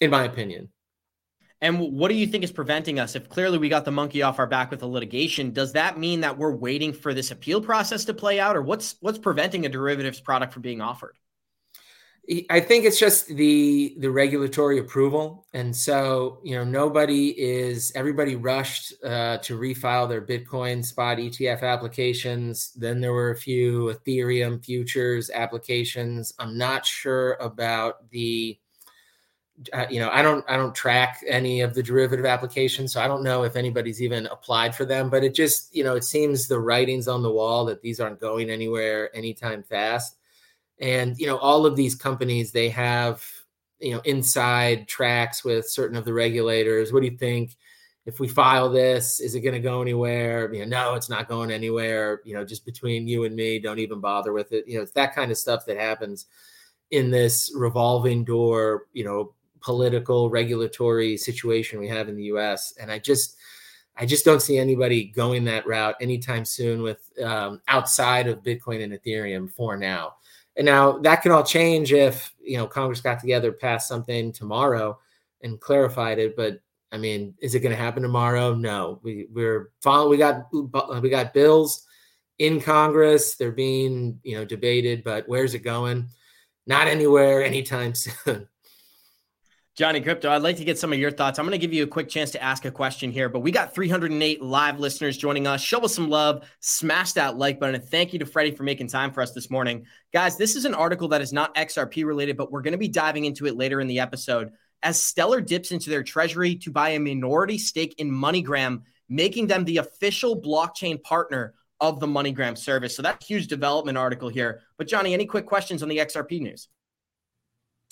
[0.00, 0.68] in my opinion.
[1.62, 3.16] And what do you think is preventing us?
[3.16, 6.20] If clearly we got the monkey off our back with the litigation, does that mean
[6.20, 9.68] that we're waiting for this appeal process to play out, or what's what's preventing a
[9.68, 11.16] derivatives product from being offered?
[12.50, 18.34] I think it's just the the regulatory approval, and so you know nobody is everybody
[18.34, 22.72] rushed uh, to refile their Bitcoin spot ETF applications.
[22.72, 26.34] Then there were a few Ethereum futures applications.
[26.40, 28.58] I'm not sure about the
[29.72, 33.06] uh, you know, I don't I don't track any of the derivative applications, so I
[33.06, 35.08] don't know if anybody's even applied for them.
[35.08, 38.20] But it just you know it seems the writings on the wall that these aren't
[38.20, 40.16] going anywhere anytime fast.
[40.78, 43.24] And you know, all of these companies they have
[43.80, 46.92] you know inside tracks with certain of the regulators.
[46.92, 47.56] What do you think?
[48.04, 50.52] If we file this, is it going to go anywhere?
[50.54, 52.20] You know, no, it's not going anywhere.
[52.24, 54.68] You know, just between you and me, don't even bother with it.
[54.68, 56.26] You know, it's that kind of stuff that happens
[56.92, 59.34] in this revolving door, you know,
[59.66, 62.72] political regulatory situation we have in the US.
[62.80, 63.36] And I just,
[63.96, 68.84] I just don't see anybody going that route anytime soon with um, outside of Bitcoin
[68.84, 70.14] and Ethereum for now.
[70.56, 75.00] And now that can all change if you know Congress got together, passed something tomorrow,
[75.42, 76.36] and clarified it.
[76.36, 76.60] But
[76.92, 78.54] I mean, is it going to happen tomorrow?
[78.54, 79.00] No.
[79.02, 80.10] We we're following.
[80.10, 80.46] We got
[81.02, 81.84] we got bills
[82.38, 83.34] in Congress.
[83.34, 86.08] They're being you know debated, but where's it going?
[86.68, 88.46] Not anywhere anytime soon.
[89.76, 91.38] Johnny Krypto, I'd like to get some of your thoughts.
[91.38, 93.50] I'm going to give you a quick chance to ask a question here, but we
[93.50, 95.60] got 308 live listeners joining us.
[95.60, 98.88] Show us some love, smash that like button, and thank you to Freddie for making
[98.88, 99.84] time for us this morning.
[100.14, 102.88] Guys, this is an article that is not XRP related, but we're going to be
[102.88, 104.50] diving into it later in the episode.
[104.82, 109.66] As Stellar dips into their treasury to buy a minority stake in MoneyGram, making them
[109.66, 112.96] the official blockchain partner of the MoneyGram service.
[112.96, 114.62] So that's huge development article here.
[114.78, 116.68] But Johnny, any quick questions on the XRP news?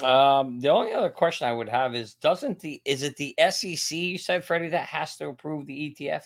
[0.03, 3.97] Um, the only other question I would have is doesn't the is it the SEC
[3.97, 6.23] you said Freddie that has to approve the ETF?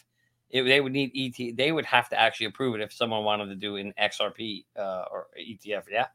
[0.50, 3.46] If they would need ET, they would have to actually approve it if someone wanted
[3.46, 5.84] to do an XRP uh, or ETF.
[5.90, 6.06] Yeah.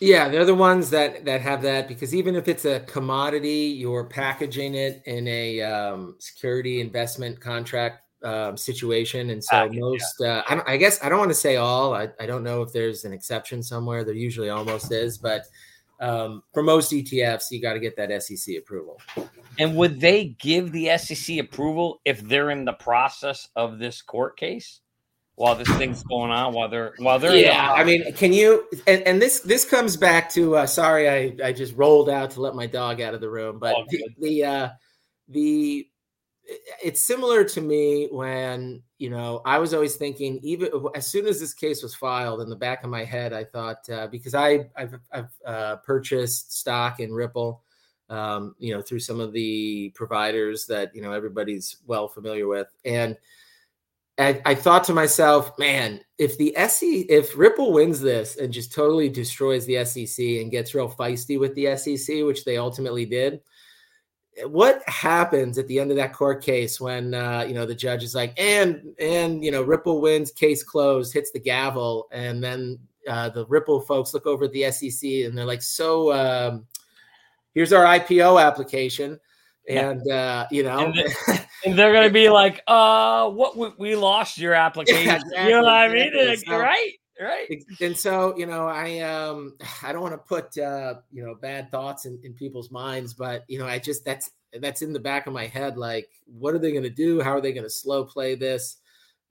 [0.00, 4.04] Yeah, they're the ones that that have that because even if it's a commodity, you're
[4.04, 10.42] packaging it in a um, security investment contract um, situation, and so most, yeah.
[10.48, 11.94] uh, I, I, guess I don't want to say all.
[11.94, 14.04] I, I don't know if there's an exception somewhere.
[14.04, 15.44] There usually almost is, but
[16.00, 19.00] um, for most ETFs, you got to get that SEC approval.
[19.58, 24.36] And would they give the SEC approval if they're in the process of this court
[24.36, 24.80] case?
[25.36, 28.66] While this thing's going on, while they're while they're yeah, I mean, can you?
[28.86, 32.40] And, and, this this comes back to uh, sorry, I I just rolled out to
[32.40, 34.68] let my dog out of the room, but the the, uh,
[35.28, 35.86] the
[36.82, 41.40] it's similar to me when you know i was always thinking even as soon as
[41.40, 44.64] this case was filed in the back of my head i thought uh, because i
[44.76, 47.64] i've, I've uh, purchased stock in ripple
[48.08, 52.68] um, you know through some of the providers that you know everybody's well familiar with.
[52.84, 53.16] And
[54.18, 58.72] I, I thought to myself, man, if the SEC, if Ripple wins this and just
[58.72, 63.40] totally destroys the SEC and gets real feisty with the SEC, which they ultimately did,
[64.44, 68.02] what happens at the end of that court case when uh, you know the judge
[68.02, 72.78] is like and and you know ripple wins case closed hits the gavel and then
[73.08, 76.66] uh, the ripple folks look over at the sec and they're like so um,
[77.54, 79.18] here's our ipo application
[79.68, 80.94] and uh, you know and,
[81.78, 85.02] they, are gonna be like uh what we, we lost your application.
[85.06, 86.28] Yeah, exactly, you know what i mean?
[86.28, 90.56] Like, so, right right and so you know i um i don't want to put
[90.58, 94.30] uh you know bad thoughts in, in people's minds but you know i just that's
[94.60, 97.30] that's in the back of my head like what are they going to do how
[97.30, 98.76] are they going to slow play this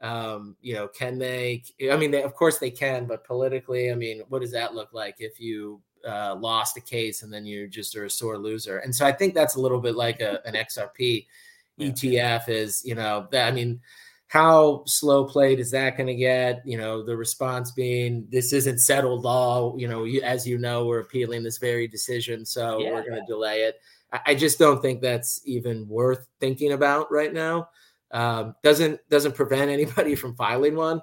[0.02, 3.96] um you know can they i mean they, of course they can but politically i
[3.96, 7.68] mean what does that look like if you uh, lost a case and then you
[7.68, 8.78] just are a sore loser.
[8.80, 11.26] And so I think that's a little bit like a, an XRP
[11.78, 11.90] yeah.
[11.90, 13.82] ETF is, you know, that I mean,
[14.36, 16.62] how slow played is that going to get?
[16.66, 19.78] You know, the response being this isn't settled law.
[19.78, 22.92] You know, you, as you know, we're appealing this very decision, so yeah.
[22.92, 23.80] we're going to delay it.
[24.12, 27.70] I, I, just don't think that's even worth thinking about right now.
[28.12, 31.02] Um, doesn't doesn't prevent anybody from filing one.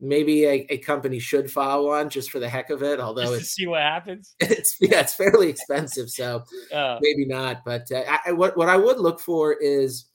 [0.00, 2.98] Maybe a, a, company should file one just for the heck of it.
[2.98, 4.34] Although just it's see what happens.
[4.40, 7.64] It's yeah, it's fairly expensive, so uh, maybe not.
[7.64, 10.06] But uh, I, what what I would look for is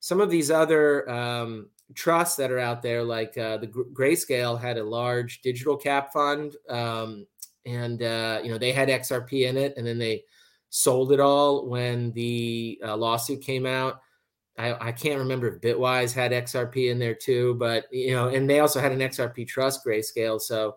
[0.00, 4.78] some of these other um, trusts that are out there, like uh, the Grayscale had
[4.78, 7.26] a large digital cap fund, um,
[7.64, 10.24] and uh, you know they had XRP in it, and then they
[10.70, 14.00] sold it all when the uh, lawsuit came out.
[14.58, 18.48] I, I, can't remember if Bitwise had XRP in there too, but you know, and
[18.48, 20.40] they also had an XRP trust Grayscale.
[20.40, 20.76] So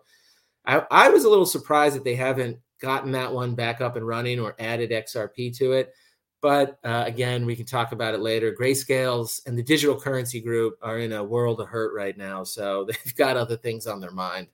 [0.66, 4.06] I, I was a little surprised that they haven't gotten that one back up and
[4.06, 5.92] running or added XRP to it.
[6.46, 8.54] But uh, again, we can talk about it later.
[8.54, 12.84] Grayscales and the digital currency group are in a world of hurt right now, so
[12.88, 14.46] they've got other things on their mind.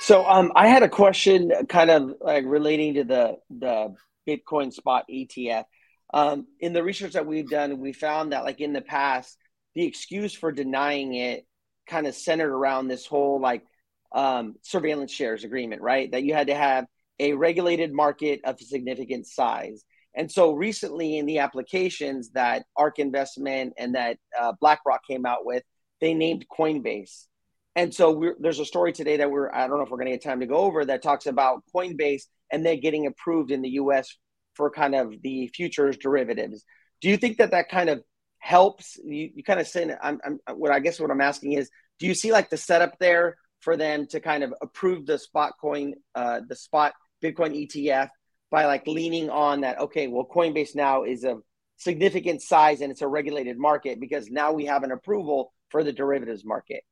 [0.00, 3.94] So um, I had a question, kind of like relating to the the
[4.26, 5.66] Bitcoin spot ETF.
[6.12, 9.38] Um, in the research that we've done, we found that like in the past,
[9.76, 11.46] the excuse for denying it
[11.86, 13.62] kind of centered around this whole like
[14.10, 16.10] um, surveillance shares agreement, right?
[16.10, 16.86] That you had to have
[17.18, 19.84] a regulated market of significant size.
[20.14, 25.44] And so recently, in the applications that ARK Investment and that uh, BlackRock came out
[25.46, 25.62] with,
[26.00, 27.26] they named Coinbase.
[27.74, 30.12] And so there's a story today that we're, I don't know if we're going to
[30.12, 33.70] get time to go over, that talks about Coinbase and then getting approved in the
[33.70, 34.14] US
[34.54, 36.64] for kind of the futures derivatives.
[37.00, 38.02] Do you think that that kind of
[38.38, 38.98] helps?
[39.02, 42.06] You, you kind of say, I'm, I'm, what I guess what I'm asking is, do
[42.06, 45.94] you see like the setup there for them to kind of approve the spot coin,
[46.14, 48.10] uh, the spot Bitcoin ETF
[48.50, 51.38] by like leaning on that, okay, well, Coinbase now is a
[51.76, 55.92] significant size and it's a regulated market because now we have an approval for the
[55.92, 56.82] derivatives market?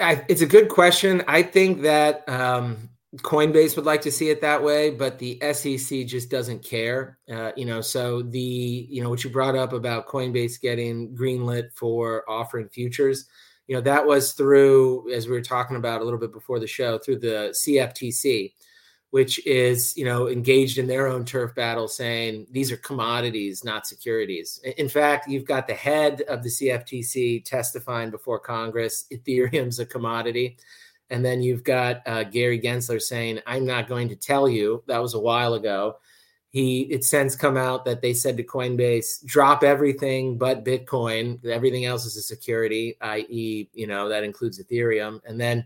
[0.00, 1.22] I, it's a good question.
[1.28, 6.06] I think that um, Coinbase would like to see it that way, but the SEC
[6.06, 7.18] just doesn't care.
[7.30, 8.38] Uh, you know, so the
[8.90, 13.26] you know what you brought up about Coinbase getting greenlit for offering futures
[13.68, 16.66] you know that was through as we were talking about a little bit before the
[16.66, 18.52] show through the cftc
[19.10, 23.86] which is you know engaged in their own turf battle saying these are commodities not
[23.86, 24.60] securities.
[24.76, 30.58] In fact you've got the head of the cftc testifying before congress ethereum's a commodity.
[31.10, 34.82] And then you've got uh, gary gensler saying i'm not going to tell you.
[34.86, 35.96] That was a while ago
[36.58, 41.44] he since come out that they said to Coinbase, drop everything but Bitcoin.
[41.44, 45.20] Everything else is a security, i.e., you know, that includes Ethereum.
[45.24, 45.64] And then,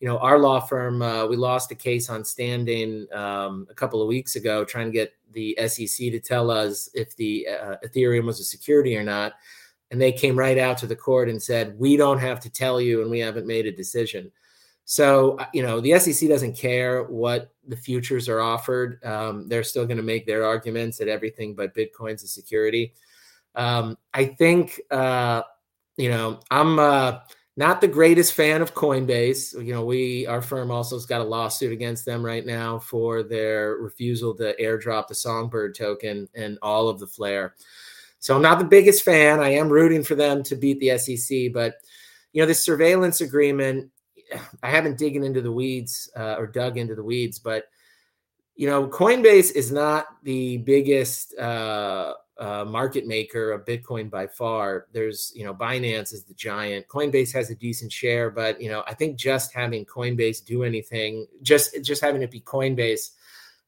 [0.00, 4.02] you know, our law firm, uh, we lost a case on standing um, a couple
[4.02, 8.26] of weeks ago, trying to get the SEC to tell us if the uh, Ethereum
[8.26, 9.32] was a security or not.
[9.90, 12.82] And they came right out to the court and said, we don't have to tell
[12.82, 14.30] you, and we haven't made a decision.
[14.90, 19.04] So, uh, you know, the SEC doesn't care what the futures are offered.
[19.04, 22.94] Um, they're still going to make their arguments that everything but Bitcoin's a security.
[23.54, 25.42] Um, I think, uh,
[25.98, 27.18] you know, I'm uh,
[27.58, 29.62] not the greatest fan of Coinbase.
[29.62, 33.22] You know, we, our firm also has got a lawsuit against them right now for
[33.22, 37.56] their refusal to airdrop the Songbird token and all of the Flare.
[38.20, 39.40] So I'm not the biggest fan.
[39.40, 41.74] I am rooting for them to beat the SEC, but
[42.32, 43.90] you know, this surveillance agreement
[44.62, 47.64] I haven't digging into the weeds uh, or dug into the weeds, but
[48.58, 54.86] you know, Coinbase is not the biggest uh, uh, market maker of Bitcoin by far.
[54.92, 56.88] There's, you know, Binance is the giant.
[56.88, 61.26] Coinbase has a decent share, but you know, I think just having Coinbase do anything,
[61.42, 63.10] just just having it be Coinbase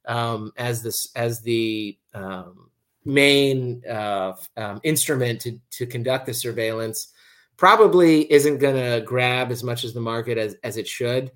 [0.07, 2.71] um, as this as the um,
[3.05, 7.13] main uh, um, instrument to to conduct the surveillance
[7.61, 11.31] probably isn't going to grab as much as the market as, as it should.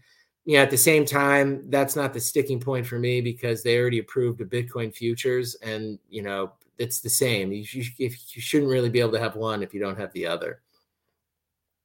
[0.46, 3.98] Yeah, at the same time, that's not the sticking point for me because they already
[3.98, 7.52] approved a Bitcoin futures, and you know it's the same.
[7.52, 10.26] You, you, you shouldn't really be able to have one if you don't have the
[10.26, 10.62] other.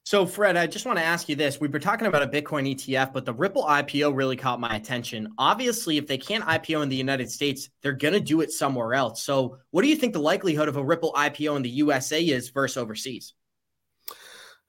[0.05, 1.59] So, Fred, I just want to ask you this.
[1.59, 5.27] We've been talking about a Bitcoin ETF, but the Ripple IPO really caught my attention.
[5.37, 8.93] Obviously, if they can't IPO in the United States, they're going to do it somewhere
[8.93, 9.21] else.
[9.21, 12.49] So, what do you think the likelihood of a Ripple IPO in the USA is
[12.49, 13.33] versus overseas?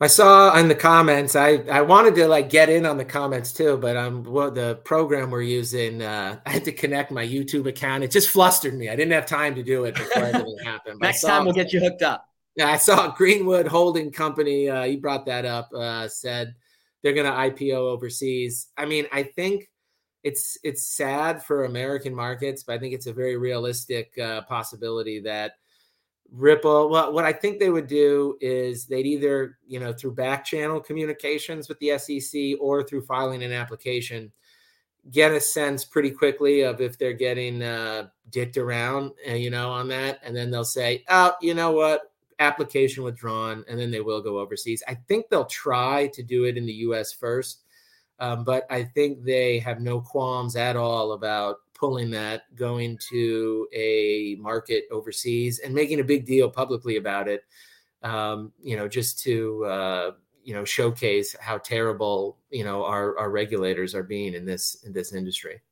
[0.03, 1.37] I saw in the comments.
[1.37, 4.77] I I wanted to like get in on the comments too, but um, well, the
[4.77, 8.03] program we're using, uh, I had to connect my YouTube account.
[8.03, 8.89] It just flustered me.
[8.89, 11.01] I didn't have time to do it before everything happened.
[11.01, 12.27] Next saw, time we'll get you hooked up.
[12.57, 14.69] Yeah, I saw Greenwood Holding Company.
[14.71, 15.71] Uh, you brought that up.
[15.73, 16.55] Uh, said
[17.03, 18.69] they're going to IPO overseas.
[18.79, 19.69] I mean, I think
[20.25, 25.21] it's it's sad for American markets, but I think it's a very realistic uh, possibility
[25.21, 25.53] that
[26.33, 26.91] Ripple.
[26.91, 30.81] Well, what I think they would do is they'd either you know through back channel
[30.81, 34.33] communications with the SEC or through filing an application
[35.11, 39.70] get a sense pretty quickly of if they're getting uh, dicked around, uh, you know,
[39.70, 42.12] on that, and then they'll say, "Oh, you know what?
[42.39, 44.83] Application withdrawn," and then they will go overseas.
[44.87, 47.12] I think they'll try to do it in the U.S.
[47.12, 47.62] first,
[48.18, 53.66] um, but I think they have no qualms at all about pulling that, going to
[53.72, 57.45] a market overseas, and making a big deal publicly about it.
[58.03, 60.11] Um, you know, just to uh,
[60.45, 64.93] you know showcase how terrible you know our our regulators are being in this in
[64.93, 65.62] this industry.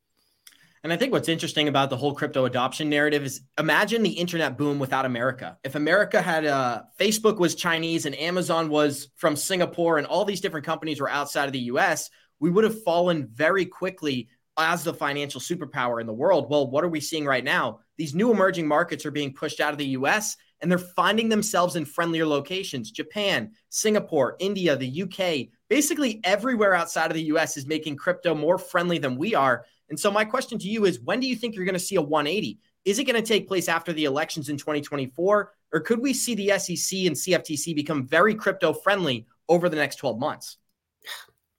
[0.84, 4.56] And I think what's interesting about the whole crypto adoption narrative is imagine the internet
[4.56, 5.59] boom without America.
[5.64, 10.40] If America had uh, Facebook was Chinese and Amazon was from Singapore and all these
[10.40, 14.28] different companies were outside of the US, we would have fallen very quickly
[14.59, 16.50] as the financial superpower in the world.
[16.50, 17.80] Well, what are we seeing right now?
[17.96, 21.76] These new emerging markets are being pushed out of the US and they're finding themselves
[21.76, 22.90] in friendlier locations.
[22.90, 28.59] Japan, Singapore, India, the UK, basically everywhere outside of the US is making crypto more
[28.59, 29.64] friendly than we are.
[29.88, 31.96] And so, my question to you is when do you think you're going to see
[31.96, 32.59] a 180?
[32.84, 35.52] Is it going to take place after the elections in 2024?
[35.72, 39.96] Or could we see the SEC and CFTC become very crypto friendly over the next
[39.96, 40.56] 12 months?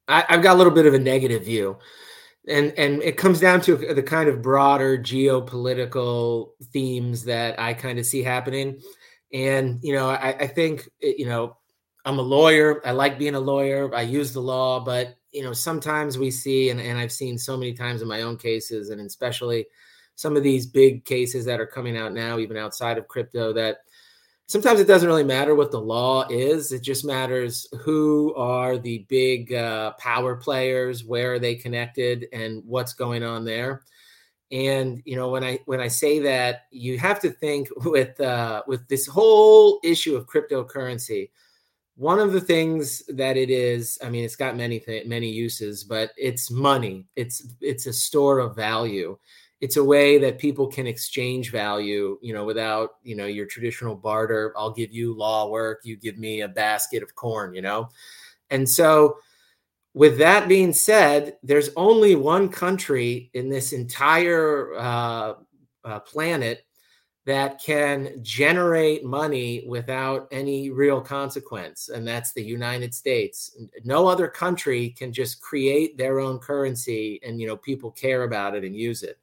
[0.08, 1.78] I, have got a little bit of a negative view.
[2.48, 8.00] And, and it comes down to the kind of broader geopolitical themes that I kind
[8.00, 8.80] of see happening.
[9.34, 11.58] And, you know, I, I think, eh, you know,
[12.06, 12.82] I'm a lawyer.
[12.88, 13.94] I like being a lawyer.
[13.94, 17.56] I use the law, but you know, sometimes we see, and, and I've seen so
[17.56, 19.68] many times in my own cases, and especially
[20.16, 23.80] some of these big cases that are coming out now, even outside of crypto, that
[24.50, 26.72] sometimes it doesn't really matter what the law is.
[26.72, 32.64] It just matters who are the big uh, power players, where are they connected, and
[32.66, 33.84] what's going on there.
[34.52, 38.64] And you know, when I when I say that, you have to think with uh,
[38.68, 41.30] with this whole issue of cryptocurrency
[41.95, 45.84] one of the things that it is i mean it's got many th- many uses
[45.84, 49.18] but it's money it's it's a store of value
[49.62, 53.95] it's a way that people can exchange value you know without you know your traditional
[53.95, 57.89] barter i'll give you law work you give me a basket of corn you know
[58.49, 59.18] and so
[59.93, 65.34] with that being said there's only one country in this entire uh,
[65.84, 66.66] uh, planet
[67.30, 73.55] that can generate money without any real consequence, and that's the United States.
[73.84, 78.55] No other country can just create their own currency and you know people care about
[78.55, 79.20] it and use it.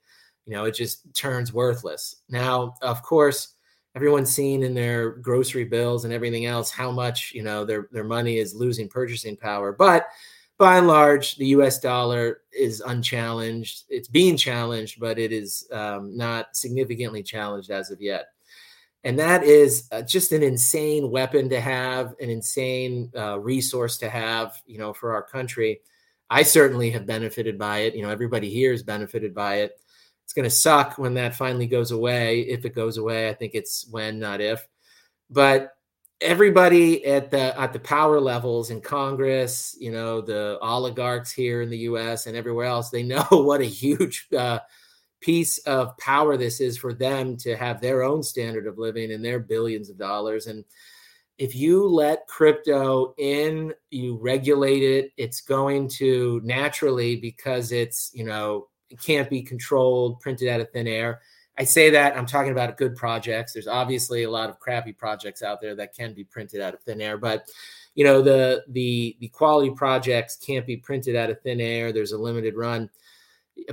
[0.47, 2.17] You know, it just turns worthless.
[2.29, 3.55] Now, of course,
[3.95, 8.05] everyone's seen in their grocery bills and everything else how much you know their their
[8.05, 10.07] money is losing purchasing power, but
[10.59, 11.79] by and large, the U.S.
[11.79, 13.85] dollar is unchallenged.
[13.91, 18.29] It's being challenged, but it is um, not significantly challenged as of yet.
[19.05, 24.09] And that is uh, just an insane weapon to have, an insane uh, resource to
[24.09, 25.81] have, you know, for our country.
[26.31, 27.95] I certainly have benefited by it.
[27.95, 29.79] You know, everybody here has benefited by it.
[30.27, 32.41] It's going to suck when that finally goes away.
[32.41, 34.67] If it goes away, I think it's when, not if.
[35.31, 35.77] But
[36.21, 41.71] everybody at the at the power levels in Congress, you know, the oligarchs here in
[41.71, 42.27] the U.S.
[42.27, 44.59] and everywhere else, they know what a huge uh,
[45.21, 49.25] piece of power this is for them to have their own standard of living and
[49.25, 50.49] their billions of dollars.
[50.49, 50.65] And
[51.39, 58.25] if you let crypto in, you regulate it, it's going to naturally because it's you
[58.25, 58.67] know
[59.03, 61.21] can't be controlled, printed out of thin air
[61.59, 63.53] I say that I'm talking about good projects.
[63.53, 66.83] There's obviously a lot of crappy projects out there that can be printed out of
[66.83, 67.49] thin air, but
[67.95, 71.93] you know the the the quality projects can't be printed out of thin air.
[71.93, 72.91] There's a limited run.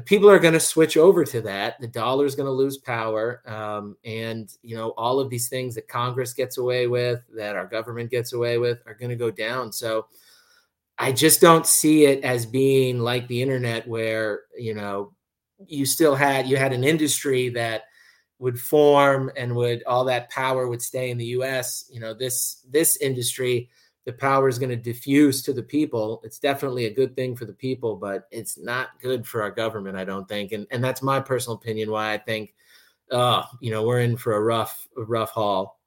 [0.06, 1.80] People are going to switch over to that.
[1.82, 5.76] The dollar is going to lose power, um, and you know all of these things
[5.76, 9.30] that Congress gets away with, that our government gets away with, are going to go
[9.30, 9.74] down.
[9.74, 10.06] So
[11.00, 15.14] I just don't see it as being like the internet, where you know
[15.68, 17.84] you still had you had an industry that
[18.40, 21.86] would form and would all that power would stay in the US.
[21.92, 23.70] You know, this this industry,
[24.06, 26.22] the power is going to diffuse to the people.
[26.24, 29.98] It's definitely a good thing for the people, but it's not good for our government,
[29.98, 30.52] I don't think.
[30.52, 32.54] And and that's my personal opinion why I think
[33.12, 35.80] uh, you know, we're in for a rough rough haul.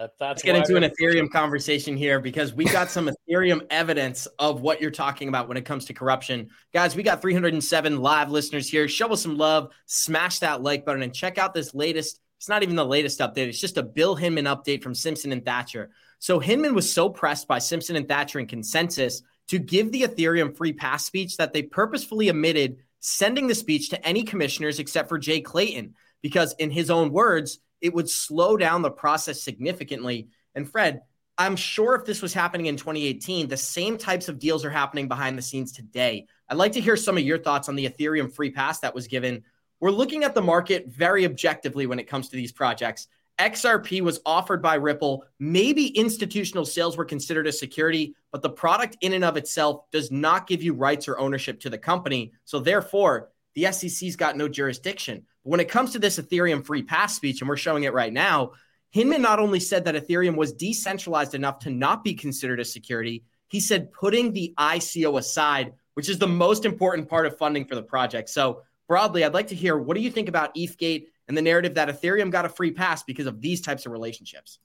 [0.00, 4.62] That, Let's get into an Ethereum conversation here because we got some Ethereum evidence of
[4.62, 6.48] what you're talking about when it comes to corruption.
[6.72, 8.88] Guys, we got 307 live listeners here.
[8.88, 12.18] Show us some love, smash that like button, and check out this latest.
[12.38, 15.44] It's not even the latest update, it's just a Bill Hinman update from Simpson and
[15.44, 15.90] Thacher.
[16.18, 20.56] So Hinman was so pressed by Simpson and Thacher and ConsenSys to give the Ethereum
[20.56, 25.18] free pass speech that they purposefully omitted sending the speech to any commissioners except for
[25.18, 30.28] Jay Clayton, because in his own words, it would slow down the process significantly.
[30.54, 31.02] And Fred,
[31.38, 35.08] I'm sure if this was happening in 2018, the same types of deals are happening
[35.08, 36.26] behind the scenes today.
[36.48, 39.06] I'd like to hear some of your thoughts on the Ethereum free pass that was
[39.06, 39.42] given.
[39.80, 43.08] We're looking at the market very objectively when it comes to these projects.
[43.38, 45.24] XRP was offered by Ripple.
[45.38, 50.10] Maybe institutional sales were considered a security, but the product in and of itself does
[50.10, 52.32] not give you rights or ownership to the company.
[52.44, 55.24] So therefore, the SEC's got no jurisdiction.
[55.44, 58.12] But when it comes to this Ethereum free pass speech, and we're showing it right
[58.12, 58.52] now,
[58.90, 63.24] Hinman not only said that Ethereum was decentralized enough to not be considered a security,
[63.48, 67.74] he said putting the ICO aside, which is the most important part of funding for
[67.74, 68.28] the project.
[68.30, 71.74] So, broadly, I'd like to hear what do you think about ETHgate and the narrative
[71.74, 74.58] that Ethereum got a free pass because of these types of relationships?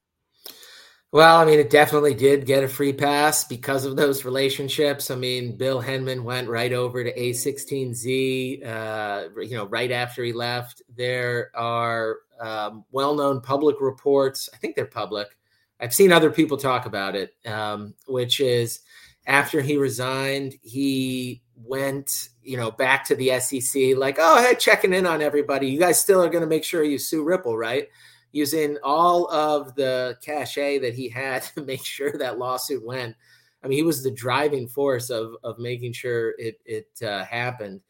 [1.15, 5.09] Well, I mean, it definitely did get a free pass because of those relationships.
[5.09, 10.33] I mean, Bill Hinman went right over to A16Z, uh, you know, right after he
[10.33, 10.81] left.
[10.93, 14.49] There are um, well-known public reports.
[14.53, 15.37] I think they're public.
[15.79, 18.81] I've seen other people talk about it, um, which is
[19.25, 24.91] after he resigned, he went, you know, back to the SEC, like, oh, hey, checking
[24.91, 25.67] in on everybody.
[25.69, 27.87] You guys still are going to make sure you sue Ripple, right?
[28.35, 33.15] Using all of the cachet that he had to make sure that lawsuit went.
[33.63, 37.81] I mean, he was the driving force of of making sure it it uh, happened.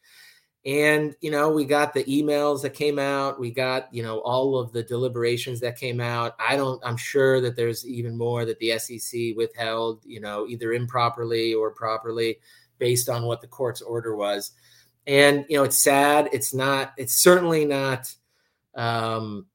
[0.64, 3.38] And you know, we got the emails that came out.
[3.38, 6.34] We got you know all of the deliberations that came out.
[6.38, 6.80] I don't.
[6.84, 10.02] I'm sure that there's even more that the SEC withheld.
[10.06, 12.38] You know, either improperly or properly,
[12.78, 14.52] based on what the court's order was.
[15.06, 16.30] And you know, it's sad.
[16.32, 16.94] It's not.
[16.96, 18.14] It's certainly not.
[18.74, 19.46] Um,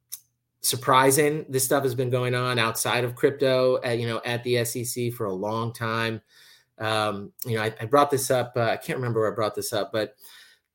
[0.61, 1.45] surprising.
[1.49, 5.11] This stuff has been going on outside of crypto, at, you know, at the SEC
[5.13, 6.21] for a long time.
[6.77, 8.53] Um, you know, I, I brought this up.
[8.55, 10.15] Uh, I can't remember where I brought this up, but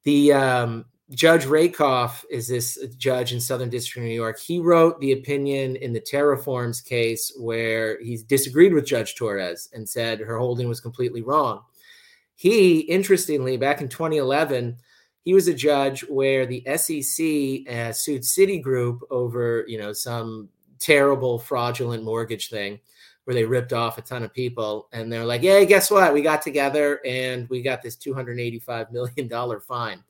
[0.05, 4.41] the um, Judge Rakoff is this judge in Southern District of New York.
[4.41, 9.89] He wrote the opinion in the Terraforms case where he disagreed with Judge Torres and
[9.89, 11.63] said her holding was completely wrong.
[12.35, 14.79] He, interestingly, back in 2011,
[15.27, 20.49] he was a judge where the SEC uh, sued Citigroup over, you know, some
[20.79, 22.79] terrible fraudulent mortgage thing
[23.25, 24.89] where they ripped off a ton of people.
[24.93, 26.15] And they're like, hey, guess what?
[26.15, 30.05] We got together and we got this $285 million fine.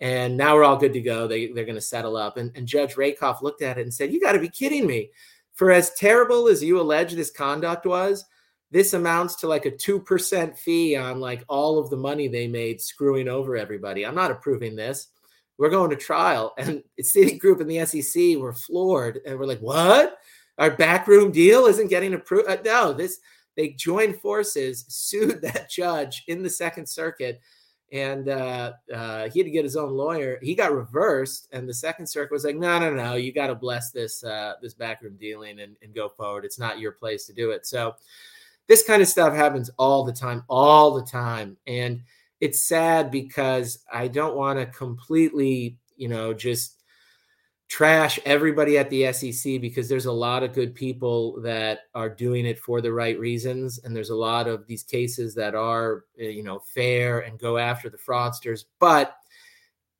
[0.00, 1.28] And now we're all good to go.
[1.28, 2.38] They, they're going to settle up.
[2.38, 5.10] And, and Judge Rakoff looked at it and said, You got to be kidding me.
[5.52, 8.24] For as terrible as you allege this conduct was,
[8.70, 12.80] this amounts to like a 2% fee on like all of the money they made
[12.80, 14.04] screwing over everybody.
[14.04, 15.08] I'm not approving this.
[15.56, 16.54] We're going to trial.
[16.58, 20.18] And Citigroup and the SEC were floored and we're like, what?
[20.58, 22.48] Our backroom deal isn't getting approved.
[22.48, 23.20] Uh, no, this
[23.58, 27.40] they joined forces, sued that judge in the Second Circuit,
[27.90, 30.38] and uh, uh, he had to get his own lawyer.
[30.42, 33.56] He got reversed, and the Second Circuit was like, "No, no, no, you got to
[33.56, 36.44] bless this uh, this backroom dealing and, and go forward.
[36.44, 37.94] It's not your place to do it." So,
[38.68, 41.56] this kind of stuff happens all the time, all the time.
[41.66, 42.02] And
[42.40, 46.78] it's sad because I don't want to completely, you know, just
[47.68, 52.46] trash everybody at the SEC because there's a lot of good people that are doing
[52.46, 56.28] it for the right reasons and there's a lot of these cases that are eh,
[56.28, 59.17] you know fair and go after the fraudsters but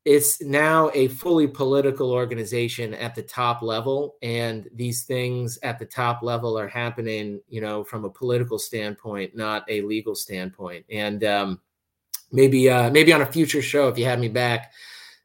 [0.05, 5.85] it's now a fully political organization at the top level and these things at the
[5.85, 10.85] top level are happening you know from a political standpoint not a legal standpoint.
[10.89, 11.61] And um,
[12.31, 14.71] maybe uh, maybe on a future show if you have me back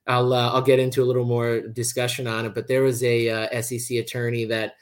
[0.07, 2.55] i'll uh, i'll get into a little more discussion on it.
[2.55, 4.75] But there was a uh, sec attorney that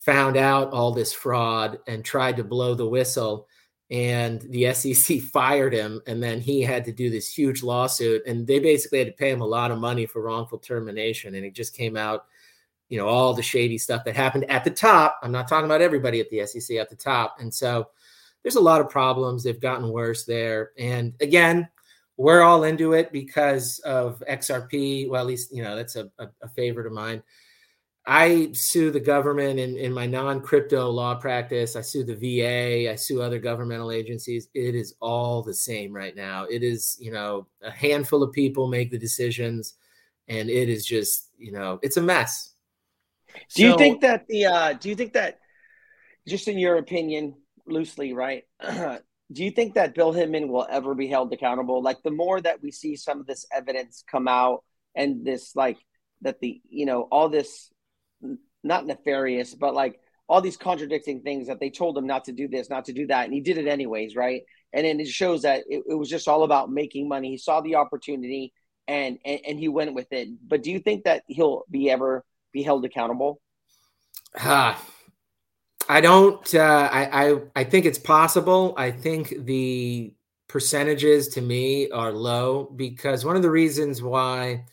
[0.00, 3.47] found out all this fraud and tried to blow the whistle
[3.90, 8.46] and the SEC fired him, and then he had to do this huge lawsuit, and
[8.46, 11.54] they basically had to pay him a lot of money for wrongful termination, and it
[11.54, 12.26] just came out,
[12.88, 15.18] you know, all the shady stuff that happened at the top.
[15.22, 17.88] I'm not talking about everybody at the SEC at the top, and so
[18.42, 19.42] there's a lot of problems.
[19.42, 21.68] They've gotten worse there, and again,
[22.16, 25.08] we're all into it because of XRP.
[25.08, 27.22] Well, at least you know that's a, a, a favorite of mine.
[28.10, 31.76] I sue the government in, in my non crypto law practice.
[31.76, 32.90] I sue the VA.
[32.90, 34.48] I sue other governmental agencies.
[34.54, 36.44] It is all the same right now.
[36.44, 39.74] It is, you know, a handful of people make the decisions,
[40.26, 42.54] and it is just, you know, it's a mess.
[43.54, 45.40] Do so, you think that the, uh, do you think that,
[46.26, 47.34] just in your opinion,
[47.66, 48.44] loosely, right?
[48.62, 51.82] do you think that Bill Hinman will ever be held accountable?
[51.82, 55.76] Like the more that we see some of this evidence come out and this, like,
[56.22, 57.70] that the, you know, all this
[58.62, 62.48] not nefarious, but like all these contradicting things that they told him not to do
[62.48, 64.42] this, not to do that, and he did it anyways, right?
[64.72, 67.30] And then it shows that it, it was just all about making money.
[67.30, 68.52] He saw the opportunity
[68.86, 70.28] and, and and he went with it.
[70.46, 73.40] But do you think that he'll be ever be held accountable?
[74.38, 74.74] Uh,
[75.88, 76.54] I don't.
[76.54, 78.74] Uh, I, I I think it's possible.
[78.76, 80.12] I think the
[80.48, 84.64] percentages to me are low because one of the reasons why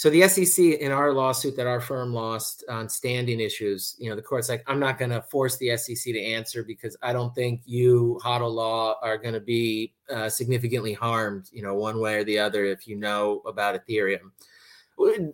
[0.00, 4.16] so the SEC in our lawsuit that our firm lost on standing issues, you know,
[4.16, 7.34] the court's like, I'm not going to force the SEC to answer because I don't
[7.34, 12.14] think you, HODL Law, are going to be uh, significantly harmed, you know, one way
[12.14, 14.30] or the other if you know about Ethereum.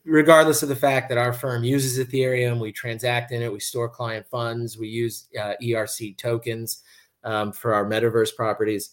[0.04, 3.88] Regardless of the fact that our firm uses Ethereum, we transact in it, we store
[3.88, 6.82] client funds, we use uh, ERC tokens
[7.22, 8.90] um, for our metaverse properties.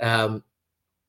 [0.00, 0.42] Um,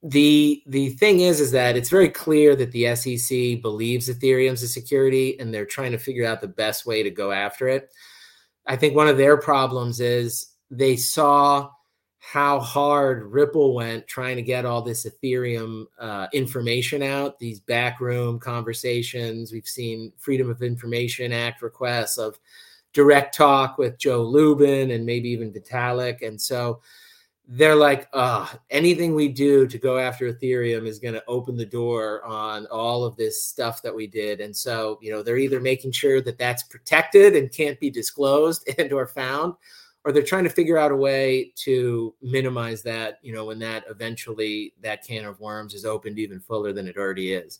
[0.04, 4.68] the the thing is is that it's very clear that the SEC believes Ethereum's a
[4.68, 7.90] security and they're trying to figure out the best way to go after it.
[8.66, 11.70] I think one of their problems is they saw
[12.20, 18.40] how hard Ripple went trying to get all this Ethereum uh, information out, these backroom
[18.40, 19.52] conversations.
[19.52, 22.40] We've seen Freedom of Information Act requests of
[22.94, 26.26] direct talk with Joe Lubin and maybe even Vitalik.
[26.26, 26.82] And so
[27.48, 31.66] they're like, uh, anything we do to go after Ethereum is going to open the
[31.66, 34.40] door on all of this stuff that we did.
[34.40, 38.70] And so, you know, they're either making sure that that's protected and can't be disclosed
[38.78, 39.56] and or found,
[40.06, 43.84] or they're trying to figure out a way to minimize that, you know, when that
[43.90, 47.60] eventually that can of worms is opened even fuller than it already is.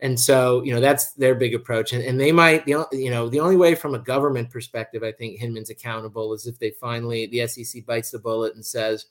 [0.00, 1.92] And so, you know, that's their big approach.
[1.92, 5.12] And, and they might, the, you know, the only way from a government perspective, I
[5.12, 9.06] think Hinman's accountable is if they finally, the SEC bites the bullet and says,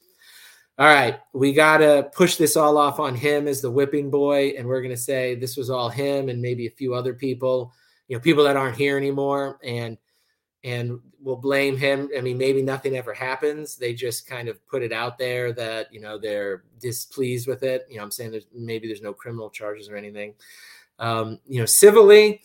[0.77, 4.53] all right, we got to push this all off on him as the whipping boy.
[4.57, 7.73] And we're going to say this was all him and maybe a few other people,
[8.07, 9.59] you know, people that aren't here anymore.
[9.63, 9.97] And,
[10.63, 12.09] and we'll blame him.
[12.17, 13.75] I mean, maybe nothing ever happens.
[13.75, 17.85] They just kind of put it out there that, you know, they're displeased with it.
[17.89, 20.33] You know, I'm saying there's maybe there's no criminal charges or anything.
[21.03, 22.41] Um, you know, civilly,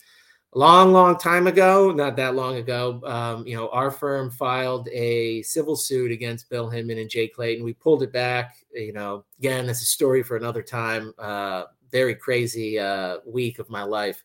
[0.53, 5.41] long, long time ago, not that long ago, um, you know, our firm filed a
[5.43, 7.63] civil suit against Bill Hinman and Jay Clayton.
[7.63, 8.57] We pulled it back.
[8.73, 11.13] You know, again, that's a story for another time.
[11.17, 14.23] Uh, very crazy uh, week of my life.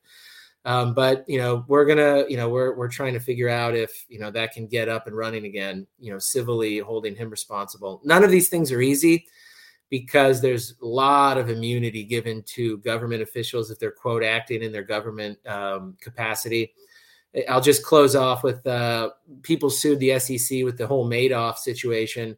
[0.65, 4.07] Um, but you know, we're gonna, you know, we're we're trying to figure out if
[4.09, 5.87] you know that can get up and running again.
[6.01, 8.01] You know, civilly holding him responsible.
[8.03, 9.27] None of these things are easy
[9.95, 14.73] because there's a lot of immunity given to government officials if they're quote acting in
[14.73, 16.75] their government um, capacity.
[17.49, 19.11] I'll just close off with uh,
[19.43, 22.37] people sued the SEC with the whole Madoff situation.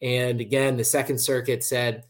[0.00, 2.04] And again, the Second Circuit said,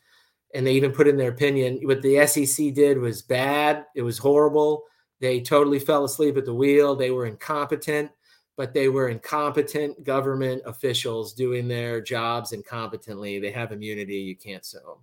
[0.54, 3.86] and they even put in their opinion, what the SEC did was bad.
[3.96, 4.84] It was horrible.
[5.20, 6.94] They totally fell asleep at the wheel.
[6.94, 8.10] They were incompetent
[8.56, 13.40] but they were incompetent government officials doing their jobs incompetently.
[13.40, 14.16] They have immunity.
[14.16, 14.98] You can't sue them.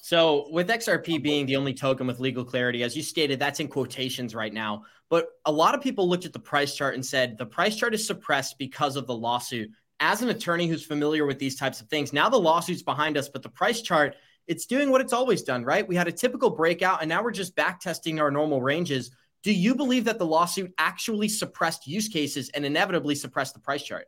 [0.00, 3.68] So, with XRP being the only token with legal clarity, as you stated, that's in
[3.68, 4.84] quotations right now.
[5.08, 7.94] But a lot of people looked at the price chart and said the price chart
[7.94, 9.70] is suppressed because of the lawsuit.
[10.00, 13.28] As an attorney who's familiar with these types of things, now the lawsuit's behind us,
[13.28, 15.86] but the price chart, it's doing what it's always done, right?
[15.86, 19.10] We had a typical breakout, and now we're just back testing our normal ranges.
[19.44, 23.82] Do you believe that the lawsuit actually suppressed use cases and inevitably suppressed the price
[23.82, 24.06] chart?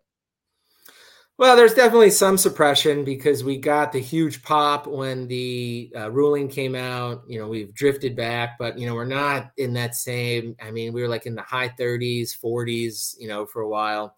[1.39, 6.49] Well, there's definitely some suppression because we got the huge pop when the uh, ruling
[6.49, 7.25] came out.
[7.29, 10.57] You know, we've drifted back, but you know, we're not in that same.
[10.63, 14.17] I mean, we were like in the high 30s, 40s, you know, for a while.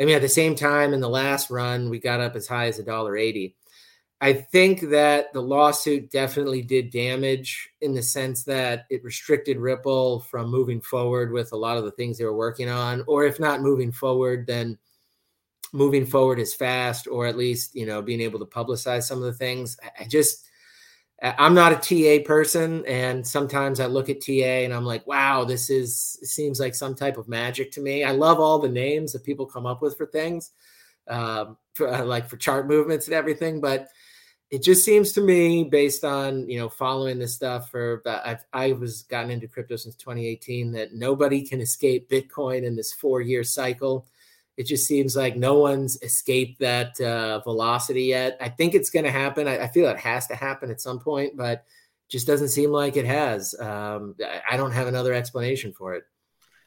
[0.00, 2.66] I mean, at the same time, in the last run, we got up as high
[2.66, 3.54] as a dollar eighty.
[4.22, 10.20] I think that the lawsuit definitely did damage in the sense that it restricted Ripple
[10.20, 13.40] from moving forward with a lot of the things they were working on, or if
[13.40, 14.76] not moving forward, then
[15.72, 19.24] moving forward as fast, or at least, you know, being able to publicize some of
[19.24, 19.78] the things.
[19.98, 20.46] I just,
[21.22, 22.84] I'm not a TA person.
[22.86, 26.94] And sometimes I look at TA and I'm like, wow, this is, seems like some
[26.94, 28.04] type of magic to me.
[28.04, 30.50] I love all the names that people come up with for things,
[31.08, 33.60] um, for, like for chart movements and everything.
[33.60, 33.88] But
[34.50, 38.72] it just seems to me based on you know following this stuff for I've, i
[38.72, 43.44] was gotten into crypto since 2018 that nobody can escape bitcoin in this four year
[43.44, 44.06] cycle.
[44.56, 48.36] It just seems like no one's escaped that uh, velocity yet.
[48.42, 49.48] I think it's going to happen.
[49.48, 51.64] I, I, feel it has to happen at some point but
[52.10, 53.54] just doesn't seem like it has.
[53.58, 56.04] Um, I, I don't have another explanation for it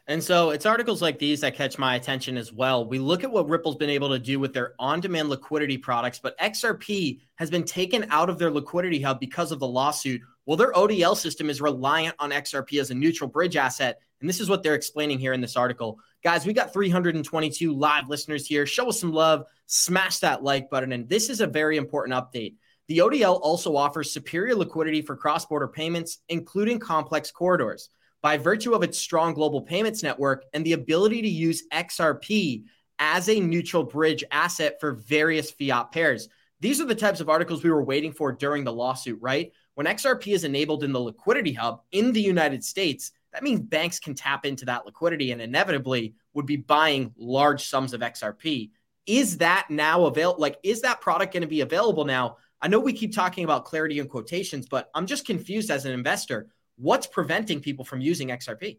[0.05, 2.85] And so it's articles like these that catch my attention as well.
[2.85, 6.19] We look at what Ripple's been able to do with their on demand liquidity products,
[6.19, 10.19] but XRP has been taken out of their liquidity hub because of the lawsuit.
[10.45, 13.99] Well, their ODL system is reliant on XRP as a neutral bridge asset.
[14.19, 15.99] And this is what they're explaining here in this article.
[16.21, 18.65] Guys, we got 322 live listeners here.
[18.65, 20.91] Show us some love, smash that like button.
[20.91, 22.55] And this is a very important update.
[22.89, 27.87] The ODL also offers superior liquidity for cross border payments, including complex corridors
[28.23, 32.63] by virtue of its strong global payments network and the ability to use XRP
[32.97, 36.29] as a neutral bridge asset for various fiat pairs.
[36.61, 39.51] These are the types of articles we were waiting for during the lawsuit, right?
[39.75, 43.99] When XRP is enabled in the liquidity hub in the United States, that means banks
[43.99, 48.71] can tap into that liquidity and inevitably would be buying large sums of XRP.
[49.05, 50.39] Is that now available?
[50.39, 52.37] Like, is that product going to be available now?
[52.61, 55.91] I know we keep talking about clarity and quotations, but I'm just confused as an
[55.91, 56.47] investor.
[56.77, 58.77] What's preventing people from using XRP?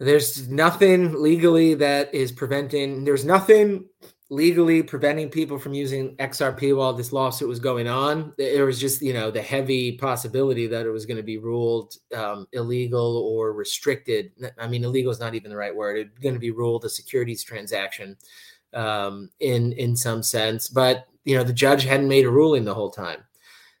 [0.00, 3.86] There's nothing legally that is preventing, there's nothing
[4.30, 8.32] legally preventing people from using XRP while this lawsuit was going on.
[8.36, 11.94] There was just, you know, the heavy possibility that it was going to be ruled
[12.14, 14.32] um, illegal or restricted.
[14.58, 15.96] I mean, illegal is not even the right word.
[15.96, 18.16] It's going to be ruled a securities transaction
[18.74, 20.68] um, in in some sense.
[20.68, 23.24] But you know, the judge hadn't made a ruling the whole time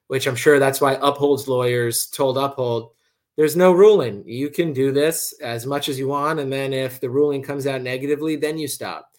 [0.08, 2.90] which I'm sure that's why Uphold's lawyers told Uphold,
[3.36, 4.24] there's no ruling.
[4.26, 6.40] You can do this as much as you want.
[6.40, 9.12] And then if the ruling comes out negatively, then you stop.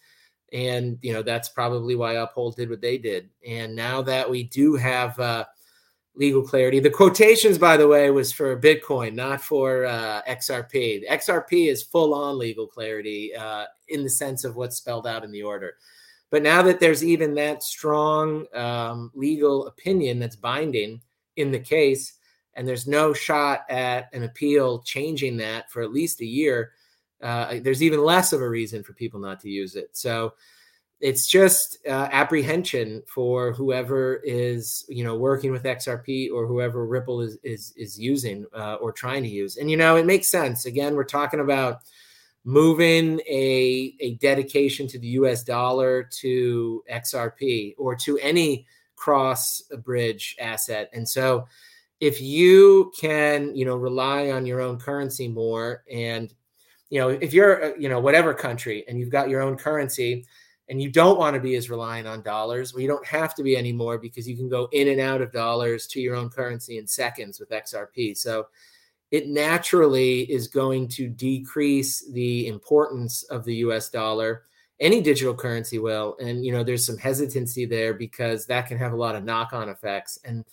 [0.52, 3.30] And, you know, that's probably why Uphold did what they did.
[3.46, 5.46] And now that we do have uh,
[6.14, 11.08] legal clarity, the quotations, by the way, was for Bitcoin, not for uh, XRP.
[11.08, 15.30] XRP is full on legal clarity uh, in the sense of what's spelled out in
[15.30, 15.74] the order.
[16.30, 21.00] But now that there's even that strong um, legal opinion that's binding
[21.36, 22.14] in the case,
[22.54, 26.72] and there's no shot at an appeal changing that for at least a year,
[27.22, 29.90] uh, there's even less of a reason for people not to use it.
[29.92, 30.34] So
[31.00, 37.22] it's just uh, apprehension for whoever is you know working with XRP or whoever Ripple
[37.22, 39.56] is is is using uh, or trying to use.
[39.56, 40.66] And you know it makes sense.
[40.66, 41.80] Again, we're talking about
[42.44, 48.66] moving a, a dedication to the US dollar to XRP or to any
[48.96, 50.90] cross bridge asset.
[50.92, 51.46] And so
[52.00, 56.32] if you can, you know, rely on your own currency more and
[56.90, 60.26] you know, if you're, uh, you know, whatever country and you've got your own currency
[60.68, 63.42] and you don't want to be as reliant on dollars, well, you don't have to
[63.42, 66.78] be anymore because you can go in and out of dollars to your own currency
[66.78, 68.16] in seconds with XRP.
[68.16, 68.46] So
[69.10, 74.44] it naturally is going to decrease the importance of the US dollar.
[74.78, 76.16] Any digital currency will.
[76.20, 79.52] And, you know, there's some hesitancy there because that can have a lot of knock
[79.52, 80.18] on effects.
[80.24, 80.44] And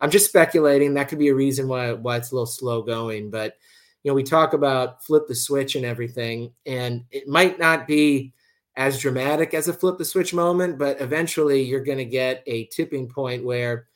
[0.00, 3.30] I'm just speculating that could be a reason why, why it's a little slow going.
[3.30, 3.56] But,
[4.02, 8.34] you know, we talk about flip the switch and everything, and it might not be
[8.76, 12.66] as dramatic as a flip the switch moment, but eventually you're going to get a
[12.66, 13.86] tipping point where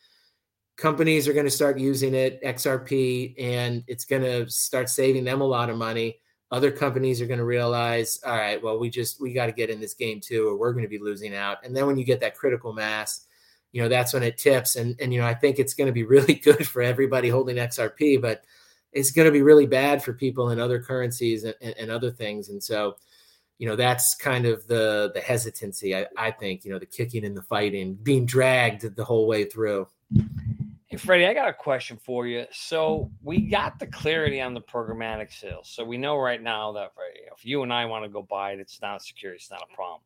[0.79, 5.41] companies are going to start using it, XRP, and it's going to start saving them
[5.43, 6.20] a lot of money.
[6.51, 9.68] Other companies are going to realize, all right, well, we just we got to get
[9.68, 11.59] in this game too, or we're going to be losing out.
[11.62, 13.26] And then when you get that critical mass,
[13.72, 14.76] you know that's when it tips.
[14.76, 17.57] And and you know I think it's going to be really good for everybody holding
[17.57, 18.45] XRP, but
[18.93, 22.11] it's going to be really bad for people in other currencies and, and, and other
[22.11, 22.49] things.
[22.49, 22.97] And so,
[23.59, 25.95] you know, that's kind of the the hesitancy.
[25.95, 29.45] I, I think you know the kicking and the fighting, being dragged the whole way
[29.45, 29.89] through.
[30.91, 32.39] Hey, Freddie, I got a question for you.
[32.39, 32.53] Mm-hmm.
[32.53, 35.68] So we got the clarity on the programmatic sales.
[35.68, 36.93] So we know right now that
[37.36, 39.74] if you and I want to go buy it, it's not secure, it's not a
[39.74, 40.01] problem.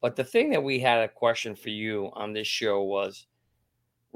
[0.00, 3.26] But the thing that we had a question for you on this show was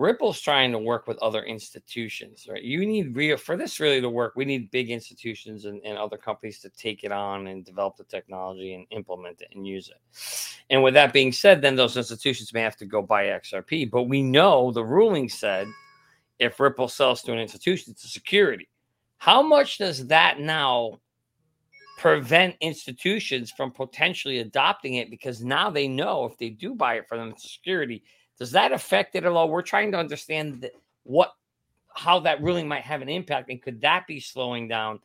[0.00, 2.62] Ripple's trying to work with other institutions, right?
[2.62, 4.32] You need real for this really to work.
[4.34, 8.04] We need big institutions and, and other companies to take it on and develop the
[8.04, 10.56] technology and implement it and use it.
[10.70, 13.90] And with that being said, then those institutions may have to go buy XRP.
[13.90, 15.68] But we know the ruling said
[16.38, 18.70] if Ripple sells to an institution, it's a security.
[19.18, 20.98] How much does that now
[21.98, 25.10] prevent institutions from potentially adopting it?
[25.10, 28.02] Because now they know if they do buy it for them, it's a security.
[28.40, 29.50] Does that affect it at all?
[29.50, 30.68] We're trying to understand
[31.04, 31.32] what
[31.94, 35.00] how that ruling might have an impact, and could that be slowing down?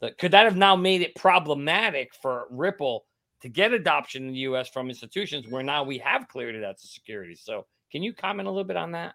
[0.00, 3.04] The, could that have now made it problematic for Ripple
[3.42, 4.68] to get adoption in the U.S.
[4.68, 7.34] from institutions where now we have cleared it as a security?
[7.34, 9.14] So, can you comment a little bit on that?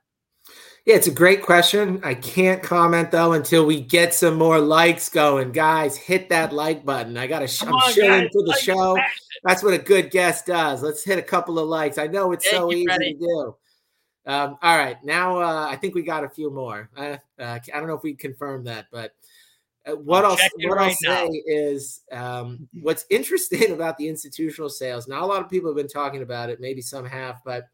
[0.86, 2.02] Yeah, it's a great question.
[2.04, 5.52] I can't comment though until we get some more likes going.
[5.52, 7.18] Guys, hit that like button.
[7.18, 7.48] I got to.
[7.48, 8.98] Sh- I'm on, shooting for the like show.
[9.44, 10.82] That's what a good guest does.
[10.82, 11.98] Let's hit a couple of likes.
[11.98, 13.56] I know it's Thank so easy to do.
[14.26, 16.89] Um, all right, now uh, I think we got a few more.
[16.96, 19.14] Uh, uh, I don't know if we confirmed that, but
[19.86, 24.70] Uh, what I'll, I'll what right I'll say is um, what's interesting about the institutional
[24.70, 25.08] sales.
[25.08, 26.60] Not a lot of people have been talking about it.
[26.60, 27.66] Maybe some have, but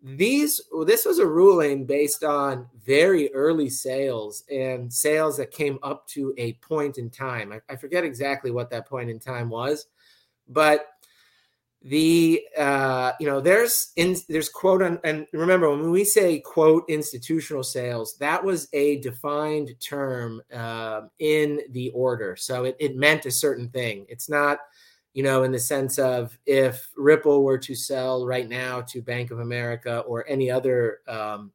[0.00, 6.06] these this was a ruling based on very early sales and sales that came up
[6.08, 7.52] to a point in time.
[7.52, 9.86] I, I forget exactly what that point in time was,
[10.48, 10.86] but
[11.82, 16.84] the uh, you know there's in there's quote on, and remember when we say quote
[16.88, 23.26] institutional sales that was a defined term uh, in the order so it, it meant
[23.26, 24.58] a certain thing it's not
[25.18, 29.32] you know in the sense of if ripple were to sell right now to bank
[29.32, 31.50] of america or any other um,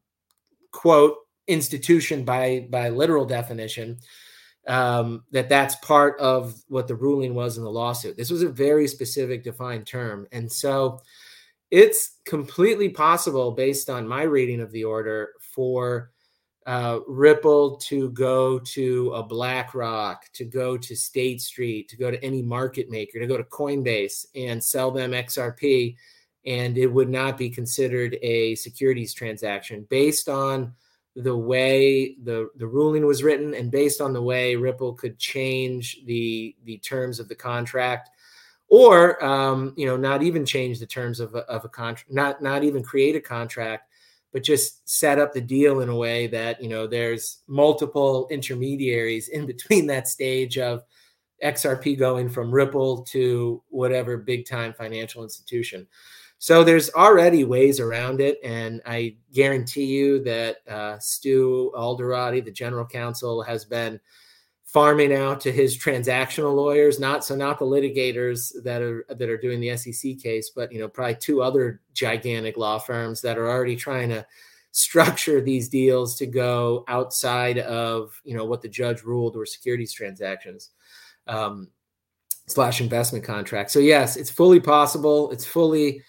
[0.71, 1.15] quote
[1.47, 3.97] institution by by literal definition
[4.67, 8.15] um, that that's part of what the ruling was in the lawsuit.
[8.15, 10.25] This was a very specific defined term.
[10.31, 11.01] And so
[11.69, 16.12] it's completely possible, based on my reading of the order, for
[16.65, 22.23] uh, Ripple to go to a BlackRock, to go to State Street, to go to
[22.23, 25.95] any market maker, to go to Coinbase and sell them XRP.
[26.45, 30.73] And it would not be considered a securities transaction based on
[31.15, 36.03] the way the the ruling was written and based on the way Ripple could change
[36.05, 38.09] the the terms of the contract
[38.67, 42.41] or um, you know not even change the terms of a, of a contract not
[42.41, 43.89] not even create a contract
[44.33, 49.29] but just set up the deal in a way that you know there's multiple intermediaries
[49.29, 50.83] in between that stage of
[51.43, 55.87] XRP going from Ripple to whatever big time financial institution.
[56.39, 62.51] So there's already ways around it, and I guarantee you that uh, Stu Alderoty, the
[62.51, 63.99] general counsel, has been
[64.73, 69.37] farming out to his transactional lawyers, not so not the litigators that are that are
[69.37, 73.47] doing the SEC case, but you know probably two other gigantic law firms that are
[73.47, 74.25] already trying to
[74.71, 79.93] structure these deals to go outside of you know what the judge ruled were securities
[79.93, 80.71] transactions.
[81.27, 81.69] Um,
[82.47, 83.71] slash investment contracts.
[83.71, 85.31] So yes, it's fully possible.
[85.31, 86.03] It's fully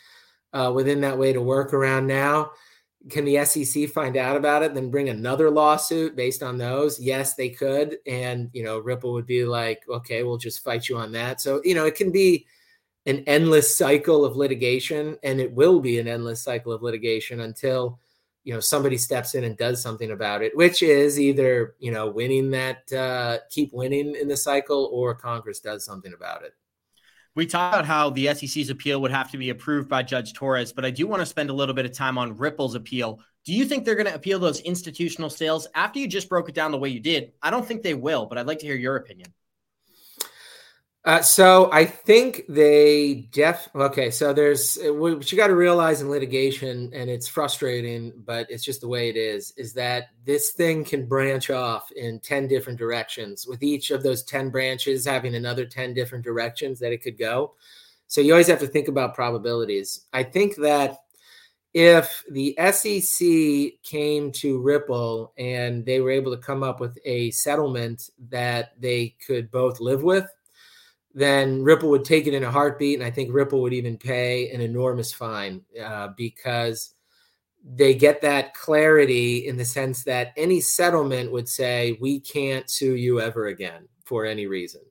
[0.52, 2.50] uh, within that way to work around now.
[3.10, 6.98] Can the SEC find out about it, then bring another lawsuit based on those?
[6.98, 7.98] Yes, they could.
[8.06, 11.40] And, you know, Ripple would be like, okay, we'll just fight you on that.
[11.40, 12.46] So, you know, it can be
[13.06, 17.98] an endless cycle of litigation, and it will be an endless cycle of litigation until,
[18.44, 22.08] you know, somebody steps in and does something about it, which is either, you know,
[22.08, 26.54] winning that, uh, keep winning in the cycle or Congress does something about it.
[27.36, 30.72] We talked about how the SEC's appeal would have to be approved by Judge Torres,
[30.72, 33.18] but I do want to spend a little bit of time on Ripple's appeal.
[33.44, 36.54] Do you think they're going to appeal those institutional sales after you just broke it
[36.54, 37.32] down the way you did?
[37.42, 39.34] I don't think they will, but I'd like to hear your opinion.
[41.04, 44.10] Uh, so I think they def okay.
[44.10, 48.64] So there's uh, what you got to realize in litigation, and it's frustrating, but it's
[48.64, 49.52] just the way it is.
[49.58, 54.22] Is that this thing can branch off in ten different directions, with each of those
[54.22, 57.52] ten branches having another ten different directions that it could go.
[58.06, 60.06] So you always have to think about probabilities.
[60.14, 61.00] I think that
[61.74, 67.30] if the SEC came to Ripple and they were able to come up with a
[67.32, 70.26] settlement that they could both live with
[71.14, 72.98] then Ripple would take it in a heartbeat.
[72.98, 76.94] And I think Ripple would even pay an enormous fine uh, because
[77.64, 82.96] they get that clarity in the sense that any settlement would say, we can't sue
[82.96, 84.82] you ever again for any reason.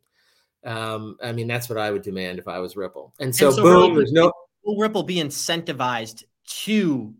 [0.65, 3.13] Um, I mean, that's what I would demand if I was Ripple.
[3.19, 4.31] And so, and so boom, will, there's no.
[4.63, 6.23] Will Ripple be incentivized
[6.63, 7.13] to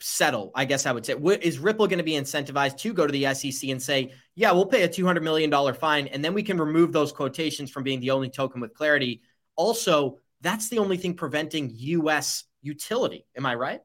[0.00, 0.52] settle?
[0.54, 1.14] I guess I would say.
[1.14, 4.64] Is Ripple going to be incentivized to go to the SEC and say, yeah, we'll
[4.64, 8.10] pay a $200 million fine, and then we can remove those quotations from being the
[8.10, 9.20] only token with clarity?
[9.54, 13.26] Also, that's the only thing preventing US utility.
[13.36, 13.82] Am I right?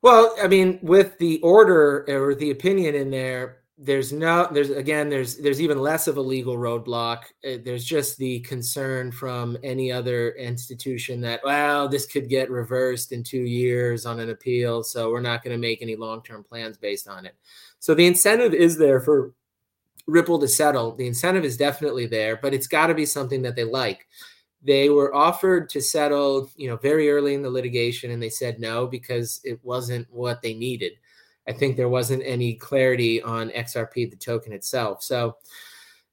[0.00, 5.10] Well, I mean, with the order or the opinion in there, there's no there's again
[5.10, 9.90] there's there's even less of a legal roadblock uh, there's just the concern from any
[9.90, 15.10] other institution that well this could get reversed in 2 years on an appeal so
[15.10, 17.34] we're not going to make any long-term plans based on it
[17.84, 19.32] so the incentive is there for
[20.06, 23.56] ripple to settle the incentive is definitely there but it's got to be something that
[23.56, 24.06] they like
[24.62, 28.58] they were offered to settle you know very early in the litigation and they said
[28.58, 30.92] no because it wasn't what they needed
[31.46, 35.02] I think there wasn't any clarity on XRP, the token itself.
[35.02, 35.36] So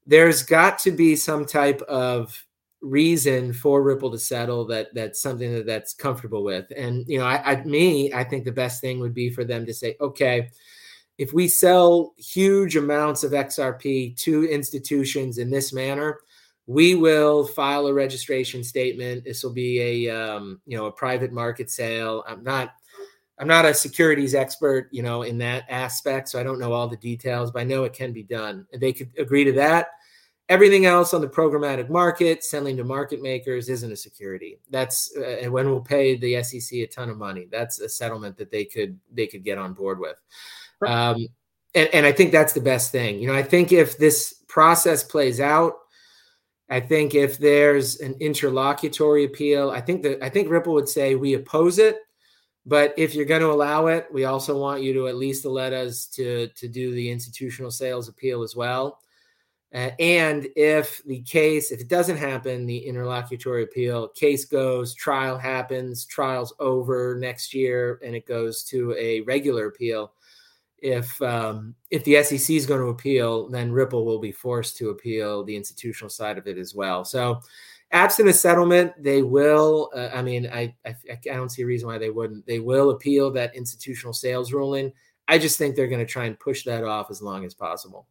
[0.06, 2.46] there's got to be some type of
[2.82, 6.66] reason for Ripple to settle that that's something that that's comfortable with.
[6.76, 9.66] And you know, I, I me, I think the best thing would be for them
[9.66, 10.50] to say, okay,
[11.22, 16.18] if we sell huge amounts of XRP to institutions in this manner,
[16.66, 19.24] we will file a registration statement.
[19.24, 22.24] This will be a um, you know a private market sale.
[22.28, 22.72] I'm not
[23.38, 26.88] I'm not a securities expert, you know, in that aspect, so I don't know all
[26.88, 28.66] the details, but I know it can be done.
[28.74, 29.90] They could agree to that.
[30.50, 34.58] Everything else on the programmatic market, selling to market makers, isn't a security.
[34.72, 37.48] That's uh, when we'll pay the SEC a ton of money.
[37.52, 40.20] That's a settlement that they could they could get on board with.
[40.88, 41.28] Um,
[41.74, 43.20] and, and I think that's the best thing.
[43.20, 45.76] You know, I think if this process plays out,
[46.70, 51.16] I think if there's an interlocutory appeal, I think that I think Ripple would say
[51.16, 51.98] we oppose it
[52.66, 55.74] but if you're going to allow it, we also want you to at least let
[55.74, 59.00] us to to do the institutional sales appeal as well.
[59.74, 65.38] Uh, and if the case, if it doesn't happen, the interlocutory appeal case goes, trial
[65.38, 70.12] happens, trial's over next year, and it goes to a regular appeal.
[70.82, 74.90] If um, if the SEC is going to appeal, then Ripple will be forced to
[74.90, 77.06] appeal the institutional side of it as well.
[77.06, 77.40] So
[77.92, 79.92] absent a settlement, they will.
[79.96, 82.46] Uh, I mean, I, I, I don't see a reason why they wouldn't.
[82.46, 84.92] They will appeal that institutional sales ruling.
[85.28, 88.08] I just think they're going to try and push that off as long as possible.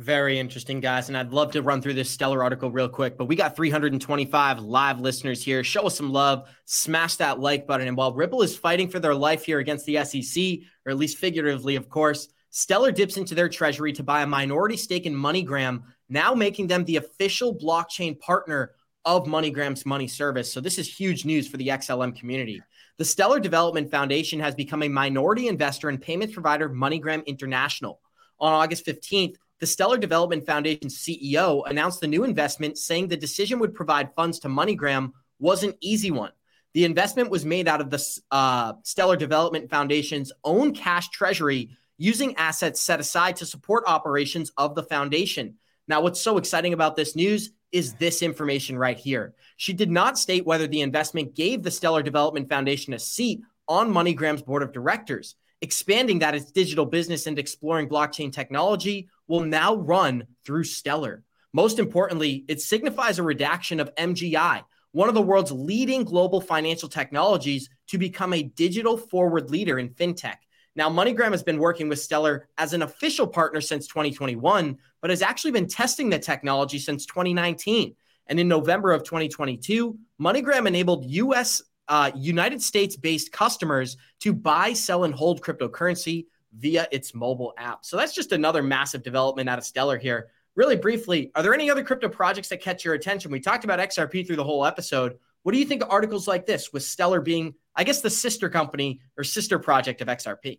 [0.00, 1.08] Very interesting, guys.
[1.08, 4.60] And I'd love to run through this stellar article real quick, but we got 325
[4.60, 5.62] live listeners here.
[5.62, 7.86] Show us some love, smash that like button.
[7.86, 11.18] And while Ripple is fighting for their life here against the SEC, or at least
[11.18, 15.82] figuratively, of course, Stellar dips into their treasury to buy a minority stake in MoneyGram
[16.08, 18.72] now making them the official blockchain partner
[19.04, 20.50] of MoneyGram's money service.
[20.50, 22.62] So this is huge news for the XLM community.
[22.96, 28.00] The Stellar Development Foundation has become a minority investor in payments provider MoneyGram International.
[28.40, 33.58] On August 15th, the Stellar Development Foundation CEO announced the new investment, saying the decision
[33.58, 36.32] would provide funds to MoneyGram was an easy one.
[36.72, 42.36] The investment was made out of the uh, Stellar Development Foundation's own cash treasury, using
[42.36, 45.56] assets set aside to support operations of the foundation.
[45.88, 49.34] Now, what's so exciting about this news is this information right here.
[49.56, 53.92] She did not state whether the investment gave the Stellar Development Foundation a seat on
[53.92, 55.34] MoneyGram's board of directors.
[55.62, 61.22] Expanding that its digital business and exploring blockchain technology will now run through Stellar.
[61.52, 66.88] Most importantly, it signifies a redaction of MGI, one of the world's leading global financial
[66.88, 70.38] technologies, to become a digital forward leader in fintech.
[70.74, 75.22] Now, MoneyGram has been working with Stellar as an official partner since 2021, but has
[75.22, 77.94] actually been testing the technology since 2019.
[78.26, 84.72] And in November of 2022, MoneyGram enabled US uh, United States based customers to buy,
[84.72, 86.26] sell, and hold cryptocurrency
[86.56, 87.84] via its mobile app.
[87.84, 90.28] So that's just another massive development out of Stellar here.
[90.56, 93.30] Really briefly, are there any other crypto projects that catch your attention?
[93.30, 95.18] We talked about XRP through the whole episode.
[95.42, 98.48] What do you think of articles like this with Stellar being I guess, the sister
[98.48, 100.58] company or sister project of XRP.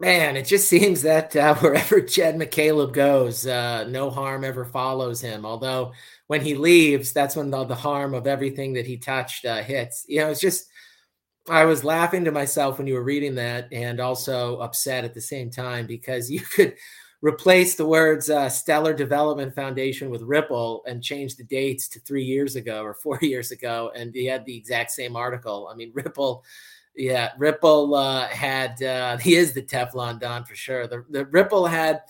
[0.00, 5.20] Man, it just seems that uh, wherever Jed McCaleb goes, uh, no harm ever follows
[5.20, 5.44] him.
[5.44, 5.92] Although
[6.26, 10.06] when he leaves, that's when the, the harm of everything that he touched uh, hits.
[10.08, 10.70] You know, it's just,
[11.48, 15.20] I was laughing to myself when you were reading that and also upset at the
[15.20, 16.74] same time because you could
[17.20, 22.24] replace the words uh, Stellar Development Foundation with Ripple and change the dates to three
[22.24, 25.68] years ago or four years ago, and you had the exact same article.
[25.70, 26.44] I mean, Ripple,
[26.96, 30.86] yeah, Ripple uh, had uh, he is the Teflon Don for sure.
[30.86, 32.02] The, the Ripple had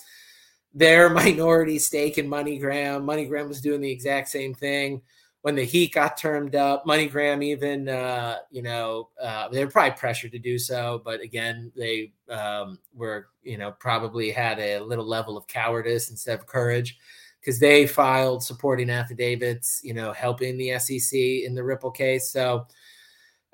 [0.75, 3.05] their minority stake in MoneyGram.
[3.05, 5.03] MoneyGram was doing the exact same thing
[5.45, 9.95] when the heat got turned up, MoneyGram even, uh, you know, uh, they were probably
[9.95, 15.05] pressured to do so, but again, they um, were, you know, probably had a little
[15.05, 16.97] level of cowardice instead of courage
[17.41, 22.31] because they filed supporting affidavits, you know, helping the SEC in the Ripple case.
[22.31, 22.67] So,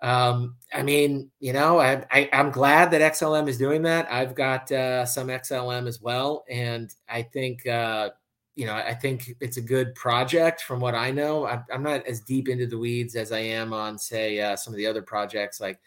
[0.01, 4.07] um, I mean, you know, I, I, am glad that XLM is doing that.
[4.13, 8.11] I've got uh, some XLM as well, and I think uh,
[8.61, 11.47] you know, I think it's a good project from what I know.
[11.47, 14.77] I'm, not as deep into the weeds as I am on, say, uh, some of
[14.77, 15.81] the other projects like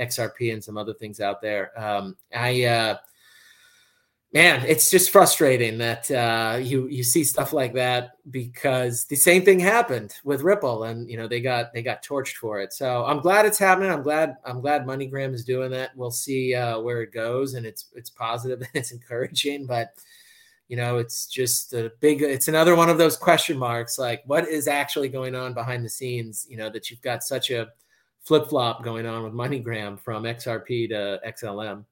[0.00, 1.70] XRP and some other things out there.
[1.80, 2.96] Um, I, uh,
[4.32, 9.44] man, it's just frustrating that uh, you you see stuff like that because the same
[9.44, 12.72] thing happened with Ripple, and you know they got they got torched for it.
[12.72, 13.92] So I'm glad it's happening.
[13.92, 15.96] I'm glad I'm glad MoneyGram is doing that.
[15.96, 19.94] We'll see uh, where it goes, and it's it's positive and it's encouraging, but
[20.68, 24.48] you know it's just a big it's another one of those question marks like what
[24.48, 27.68] is actually going on behind the scenes you know that you've got such a
[28.24, 31.84] flip-flop going on with moneygram from xrp to xlm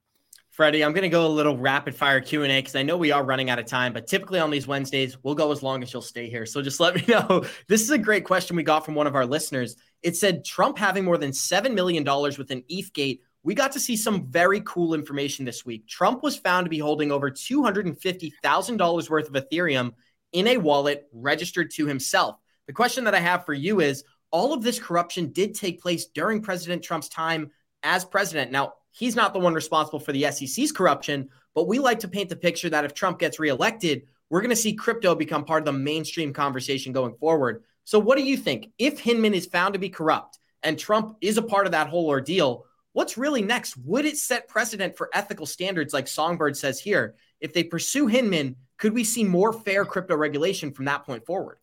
[0.51, 3.25] Freddie, I'm going to go a little rapid fire Q&A because I know we are
[3.25, 6.01] running out of time, but typically on these Wednesdays, we'll go as long as you'll
[6.01, 6.47] stay here.
[6.47, 7.45] So just let me know.
[7.67, 9.75] This is a great question we got from one of our listeners.
[10.03, 13.97] It said Trump having more than $7 million with within ETHgate we got to see
[13.97, 15.87] some very cool information this week.
[15.87, 19.93] Trump was found to be holding over $250,000 worth of Ethereum
[20.33, 22.37] in a wallet registered to himself.
[22.67, 26.07] The question that I have for you is all of this corruption did take place
[26.07, 27.51] during President Trump's time
[27.83, 28.51] as president.
[28.51, 32.31] Now, he's not the one responsible for the SEC's corruption, but we like to paint
[32.31, 35.67] the picture that if Trump gets reelected, we're going to see crypto become part of
[35.67, 37.63] the mainstream conversation going forward.
[37.85, 38.71] So, what do you think?
[38.79, 42.09] If Hinman is found to be corrupt and Trump is a part of that whole
[42.09, 42.65] ordeal,
[42.95, 43.77] what's really next?
[43.77, 47.17] Would it set precedent for ethical standards like Songbird says here?
[47.41, 51.59] If they pursue Hinman, could we see more fair crypto regulation from that point forward?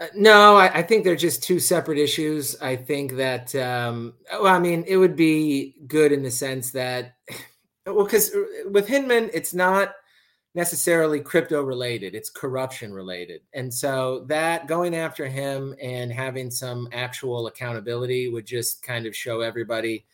[0.00, 2.60] Uh, no, I, I, think they're just two separate issues.
[2.62, 7.16] I think that, um, well, I mean, it would be good in the sense that,
[7.86, 9.94] well, because uh, with Hinman, it's not
[10.54, 13.40] necessarily crypto related, it's corruption related.
[13.54, 19.16] And so that going after him and having some actual accountability would just kind of
[19.16, 20.04] show everybody,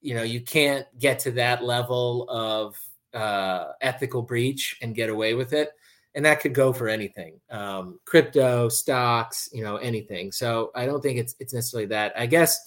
[0.00, 2.76] you know, you can't get to that level of
[3.14, 5.70] uh, ethical breach and get away with it.
[6.14, 10.32] And that could go for anything um, crypto stocks you know anything.
[10.32, 12.14] So i don't think it's it's necessarily that.
[12.16, 12.58] I guess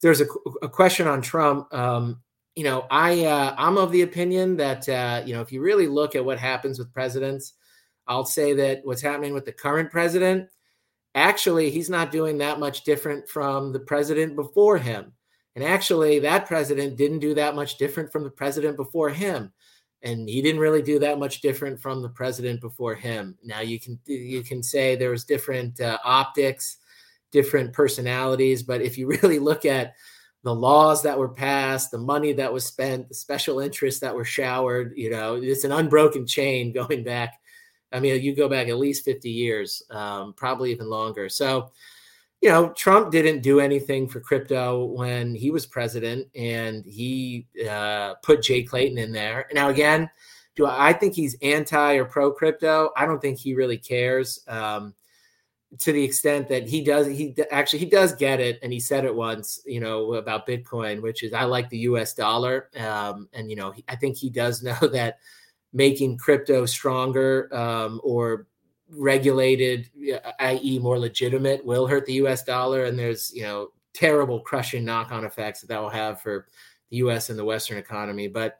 [0.00, 0.26] there's a,
[0.62, 2.22] a question on trump um,
[2.54, 5.86] you know i uh, i'm of the opinion that uh, you know if you really
[5.86, 7.54] look at what happens with presidents
[8.06, 10.48] i'll say that what's happening with the current president
[11.14, 15.12] actually he's not doing that much different from the president before him
[15.54, 19.52] and actually that president didn't do that much different from the president before him
[20.04, 23.36] and he didn't really do that much different from the president before him.
[23.42, 26.76] Now you can you can say there was different uh, optics,
[27.32, 29.94] different personalities, but if you really look at
[30.44, 34.24] the laws that were passed, the money that was spent, the special interests that were
[34.24, 37.40] showered, you know, it's an unbroken chain going back.
[37.92, 41.28] I mean, you go back at least 50 years, um, probably even longer.
[41.28, 41.70] So
[42.44, 48.16] you know, Trump didn't do anything for crypto when he was president, and he uh,
[48.22, 49.46] put Jay Clayton in there.
[49.54, 50.10] Now, again,
[50.54, 52.90] do I, think he's anti or pro crypto?
[52.98, 54.44] I don't think he really cares.
[54.46, 54.92] Um,
[55.78, 59.04] to the extent that he does, he actually he does get it, and he said
[59.04, 62.14] it once, you know, about Bitcoin, which is I like the U.S.
[62.14, 65.18] dollar, um, and you know, I think he does know that
[65.72, 68.46] making crypto stronger um, or
[68.88, 69.90] regulated,
[70.40, 72.44] i.e., more legitimate, will hurt the U.S.
[72.44, 76.48] dollar, and there's you know terrible crushing knock-on effects that that will have for
[76.90, 77.30] the U.S.
[77.30, 78.28] and the Western economy.
[78.28, 78.58] But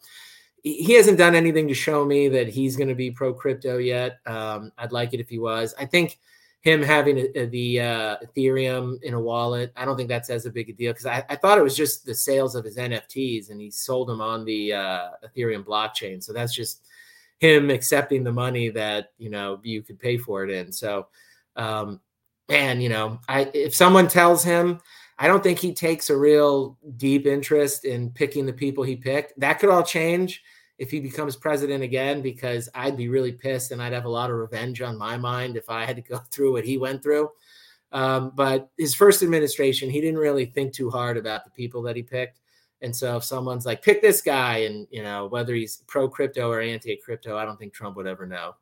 [0.63, 4.21] he hasn't done anything to show me that he's going to be pro crypto yet.
[4.25, 5.75] Um, I'd like it if he was.
[5.79, 6.19] I think
[6.65, 10.47] him having a, a, the uh, Ethereum in a wallet, I don't think that's as
[10.47, 12.79] a big a deal because I, I, thought it was just the sales of his
[12.79, 16.25] NFTs and he sold them on the uh, Ethereum blockchain.
[16.25, 16.87] So that's just
[17.39, 20.73] him accepting the money that you know you could pay for it in.
[20.73, 21.09] So,
[21.57, 22.01] um,
[22.49, 24.81] and you know, I if someone tells him,
[25.19, 29.39] I don't think he takes a real deep interest in picking the people he picked.
[29.39, 30.43] That could all change
[30.79, 34.31] if he becomes president again, because I'd be really pissed and I'd have a lot
[34.31, 37.31] of revenge on my mind if I had to go through what he went through.
[37.93, 41.95] Um, but his first administration, he didn't really think too hard about the people that
[41.95, 42.41] he picked.
[42.83, 46.51] And so if someone's like, pick this guy, and you know, whether he's pro crypto
[46.51, 48.57] or anti crypto, I don't think Trump would ever know.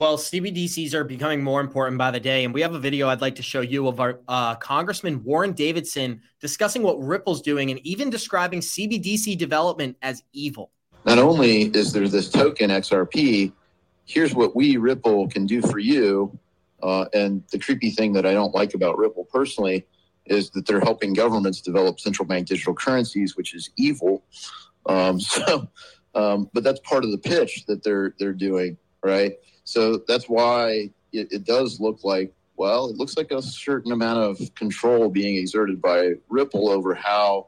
[0.00, 2.44] Well, CBDCs are becoming more important by the day.
[2.44, 5.52] And we have a video I'd like to show you of our uh, Congressman Warren
[5.52, 10.70] Davidson discussing what Ripple's doing and even describing CBDC development as evil.
[11.04, 13.52] Not only is there this token XRP,
[14.04, 16.36] here's what we, Ripple, can do for you.
[16.82, 19.86] Uh, and the creepy thing that I don't like about Ripple personally
[20.26, 24.22] is that they're helping governments develop central bank digital currencies, which is evil.
[24.86, 25.68] Um, so,
[26.14, 29.34] um, but that's part of the pitch that they're they're doing, right?
[29.64, 34.18] So that's why it, it does look like well, it looks like a certain amount
[34.18, 37.46] of control being exerted by Ripple over how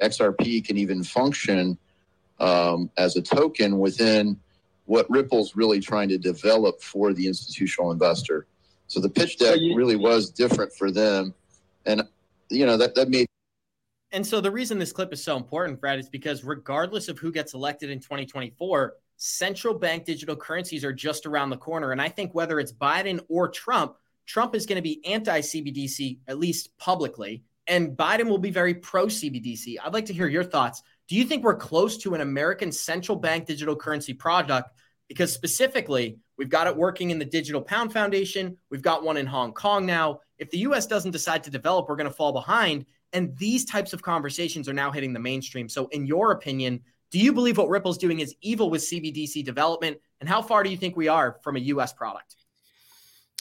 [0.00, 1.78] XRP can even function
[2.38, 4.38] um, as a token within
[4.84, 8.46] what Ripple's really trying to develop for the institutional investor.
[8.86, 11.34] So the pitch deck really was different for them.
[11.86, 12.02] And
[12.48, 13.26] you know that that made
[14.12, 17.32] and so the reason this clip is so important, Brad, is because regardless of who
[17.32, 21.92] gets elected in 2024, central bank digital currencies are just around the corner.
[21.92, 26.18] And I think whether it's Biden or Trump, Trump is going to be anti CBDC,
[26.28, 29.76] at least publicly, and Biden will be very pro CBDC.
[29.82, 30.82] I'd like to hear your thoughts.
[31.08, 34.70] Do you think we're close to an American central bank digital currency product?
[35.08, 39.26] Because specifically, we've got it working in the Digital Pound Foundation, we've got one in
[39.26, 40.20] Hong Kong now.
[40.38, 42.86] If the US doesn't decide to develop, we're going to fall behind.
[43.12, 45.68] And these types of conversations are now hitting the mainstream.
[45.68, 46.80] So, in your opinion,
[47.12, 49.98] do you believe what Ripple's doing is evil with CBDC development?
[50.20, 52.34] And how far do you think we are from a US product?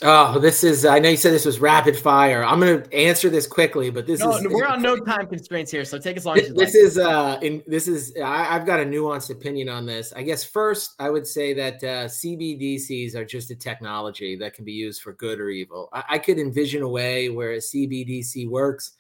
[0.01, 0.83] Oh, this is.
[0.83, 2.43] I know you said this was rapid fire.
[2.43, 4.45] I'm going to answer this quickly, but this no, is.
[4.45, 6.97] We're on no time constraints here, so take as long as you This is.
[6.97, 8.13] uh in, This is.
[8.21, 10.11] I, have got a nuanced opinion on this.
[10.13, 14.65] I guess first, I would say that uh, CBDCs are just a technology that can
[14.65, 15.87] be used for good or evil.
[15.93, 18.91] I, I could envision a way where a CBDC works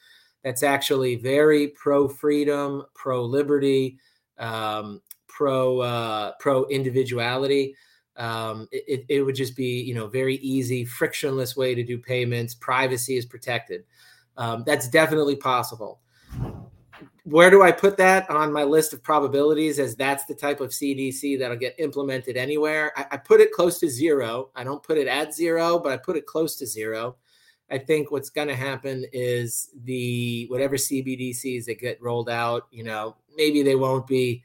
[0.45, 3.97] that's actually very pro freedom, pro liberty,
[4.37, 7.75] um, pro uh, pro individuality.
[8.17, 12.53] Um, it, it would just be you know very easy, frictionless way to do payments.
[12.53, 13.83] Privacy is protected.
[14.37, 15.99] Um, that's definitely possible.
[17.23, 19.79] Where do I put that on my list of probabilities?
[19.79, 22.91] As that's the type of CBDC that'll get implemented anywhere.
[22.95, 24.51] I, I put it close to zero.
[24.55, 27.15] I don't put it at zero, but I put it close to zero.
[27.69, 32.83] I think what's going to happen is the whatever CBDCs that get rolled out, you
[32.83, 34.43] know, maybe they won't be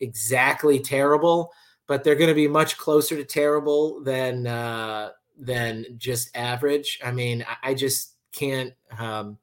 [0.00, 1.52] exactly terrible,
[1.86, 7.00] but they're going to be much closer to terrible than uh, than just average.
[7.04, 8.72] I mean, I, I just can't.
[8.98, 9.38] Um,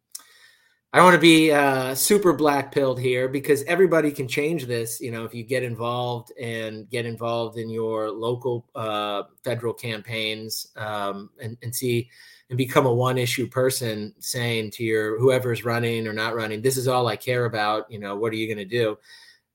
[0.92, 5.00] I don't want to be uh, super black pilled here because everybody can change this.
[5.00, 10.66] You know, if you get involved and get involved in your local uh, federal campaigns
[10.78, 12.10] um, and, and see
[12.50, 16.76] and become a one issue person saying to your whoever's running or not running, this
[16.76, 17.92] is all I care about.
[17.92, 18.98] You know, what are you going to do?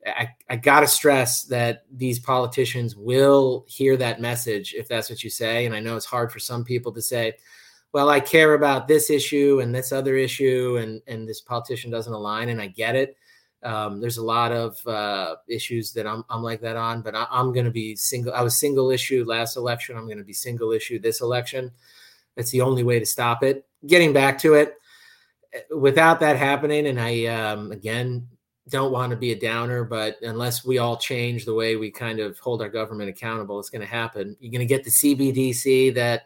[0.06, 5.24] I, I got to stress that these politicians will hear that message if that's what
[5.24, 5.66] you say.
[5.66, 7.34] And I know it's hard for some people to say,
[7.92, 12.12] well, I care about this issue and this other issue, and, and this politician doesn't
[12.12, 12.48] align.
[12.48, 13.16] And I get it.
[13.62, 17.26] Um, there's a lot of uh, issues that I'm, I'm like that on, but I,
[17.30, 18.34] I'm going to be single.
[18.34, 19.96] I was single issue last election.
[19.96, 21.70] I'm going to be single issue this election.
[22.36, 23.64] That's the only way to stop it.
[23.86, 24.74] Getting back to it,
[25.74, 28.28] without that happening, and I um, again
[28.68, 32.18] don't want to be a downer, but unless we all change the way we kind
[32.18, 34.36] of hold our government accountable, it's going to happen.
[34.40, 36.24] You're going to get the CBDC that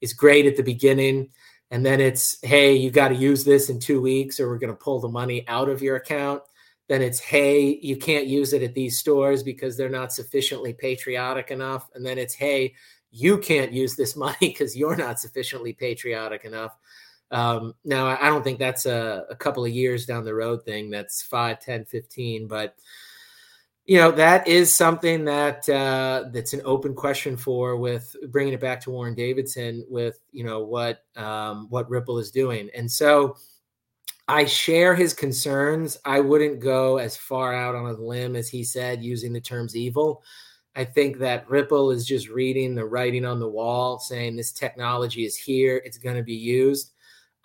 [0.00, 1.30] is great at the beginning,
[1.70, 4.72] and then it's hey, you got to use this in two weeks, or we're going
[4.72, 6.42] to pull the money out of your account.
[6.88, 11.50] Then it's hey, you can't use it at these stores because they're not sufficiently patriotic
[11.50, 11.88] enough.
[11.94, 12.74] And then it's hey,
[13.10, 16.76] you can't use this money because you're not sufficiently patriotic enough.
[17.30, 20.90] Um, now, I don't think that's a, a, couple of years down the road thing.
[20.90, 22.48] That's 5, 10, 15.
[22.48, 22.74] But,
[23.84, 28.60] you know, that is something that uh, that's an open question for with bringing it
[28.60, 32.70] back to Warren Davidson with, you know, what um, what Ripple is doing.
[32.74, 33.36] And so
[34.26, 35.98] I share his concerns.
[36.04, 39.76] I wouldn't go as far out on a limb as he said using the terms
[39.76, 40.22] evil.
[40.76, 45.24] I think that Ripple is just reading the writing on the wall, saying this technology
[45.24, 46.92] is here, it's going to be used.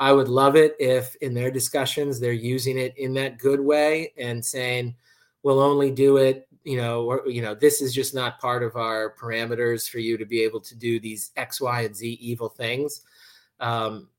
[0.03, 4.11] I would love it if in their discussions they're using it in that good way
[4.17, 4.95] and saying
[5.43, 8.75] we'll only do it, you know, or you know, this is just not part of
[8.75, 12.49] our parameters for you to be able to do these X, Y, and Z evil
[12.49, 12.99] things.
[13.61, 14.09] Um,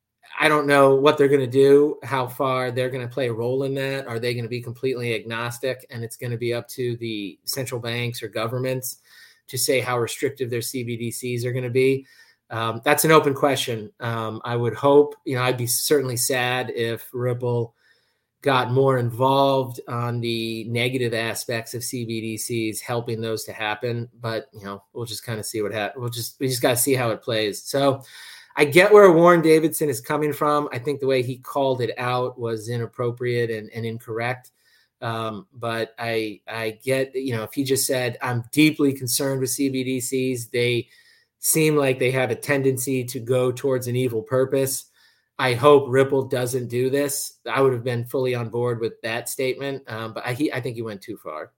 [0.41, 3.35] I don't know what they're going to do, how far they're going to play a
[3.35, 4.07] role in that.
[4.07, 7.39] Are they going to be completely agnostic and it's going to be up to the
[7.45, 9.01] central banks or governments
[9.49, 12.07] to say how restrictive their CBDCs are going to be?
[12.51, 13.91] Um, that's an open question.
[14.01, 17.75] Um, I would hope, you know, I'd be certainly sad if Ripple
[18.45, 24.09] got more involved on the negative aspects of CBDCs, helping those to happen.
[24.21, 26.01] But you know, we'll just kind of see what happens.
[26.01, 27.63] We'll just we just got to see how it plays.
[27.63, 28.03] So
[28.57, 30.69] I get where Warren Davidson is coming from.
[30.73, 34.51] I think the way he called it out was inappropriate and, and incorrect.
[35.01, 39.51] Um, but I I get you know if he just said I'm deeply concerned with
[39.51, 40.89] CBDCs, they
[41.45, 44.87] seem like they have a tendency to go towards an evil purpose.
[45.39, 47.39] I hope Ripple doesn't do this.
[47.47, 50.63] I would have been fully on board with that statement, um, but I, he, I
[50.63, 51.53] think he went too far.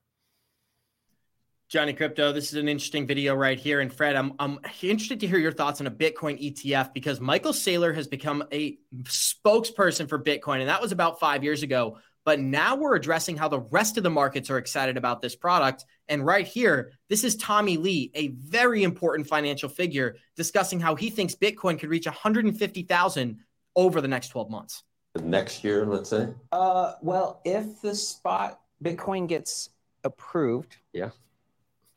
[1.68, 3.80] Johnny Krypto, this is an interesting video right here.
[3.80, 7.52] And Fred, I'm, I'm interested to hear your thoughts on a Bitcoin ETF because Michael
[7.52, 10.60] Saylor has become a spokesperson for Bitcoin.
[10.60, 11.98] And that was about five years ago.
[12.24, 15.84] But now we're addressing how the rest of the markets are excited about this product.
[16.08, 21.10] And right here, this is Tommy Lee, a very important financial figure, discussing how he
[21.10, 23.38] thinks Bitcoin could reach 150,000
[23.74, 24.82] over the next 12 months.
[25.22, 26.28] Next year, let's say?
[26.52, 29.70] Uh, well, if the spot Bitcoin gets
[30.04, 31.10] approved, yeah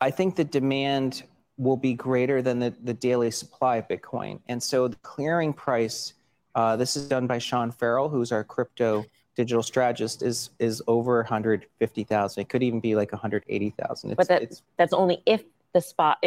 [0.00, 1.24] I think the demand
[1.58, 4.40] will be greater than the, the daily supply of Bitcoin.
[4.48, 6.14] And so the clearing price,
[6.54, 9.04] uh, this is done by Sean Farrell, who's our crypto
[9.40, 12.40] digital strategist, is is over 150,000.
[12.40, 14.16] It could even be like 180,000.
[14.16, 15.42] But that, that's only if
[15.72, 16.18] the spot,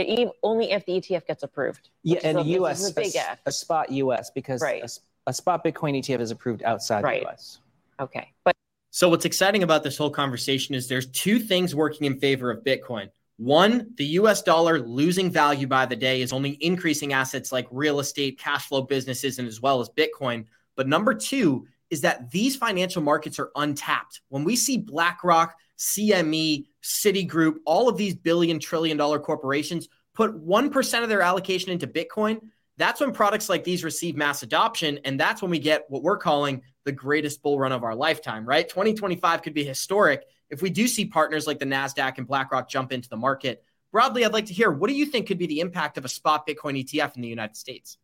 [0.41, 1.90] only if the ETF gets approved.
[2.03, 4.81] Yeah, in the US, a, a, spot US, because right.
[4.81, 4.90] a,
[5.30, 7.22] a, spot Bitcoin ETF is approved outside right.
[7.22, 7.60] the US.
[7.99, 8.31] Okay.
[8.44, 8.56] But
[8.91, 12.64] so what's exciting about this whole conversation is there's two things working in favor of
[12.64, 13.10] Bitcoin.
[13.38, 17.99] One, the US dollar losing value by the day is only increasing assets like real
[17.99, 20.45] estate, cash flow businesses, and as well as Bitcoin.
[20.76, 24.22] But number two is that these financial markets are untapped.
[24.30, 31.03] When we see BlackRock, CME, Citigroup, all of these billion, trillion dollar corporations put 1%
[31.03, 32.41] of their allocation into Bitcoin,
[32.78, 34.99] that's when products like these receive mass adoption.
[35.06, 38.44] And that's when we get what we're calling the greatest bull run of our lifetime,
[38.44, 38.68] right?
[38.68, 42.91] 2025 could be historic if we do see partners like the NASDAQ and BlackRock jump
[42.91, 43.64] into the market.
[43.91, 46.10] Broadly, I'd like to hear what do you think could be the impact of a
[46.10, 47.99] spot Bitcoin ETF in the United States?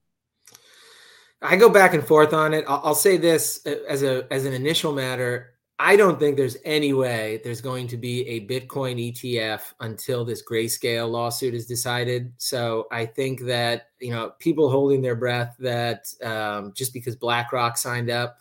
[1.41, 2.65] I go back and forth on it.
[2.67, 5.53] I'll, I'll say this uh, as a as an initial matter.
[5.81, 10.43] I don't think there's any way there's going to be a Bitcoin ETF until this
[10.43, 12.33] grayscale lawsuit is decided.
[12.37, 17.77] So I think that you know people holding their breath that um, just because BlackRock
[17.77, 18.39] signed up,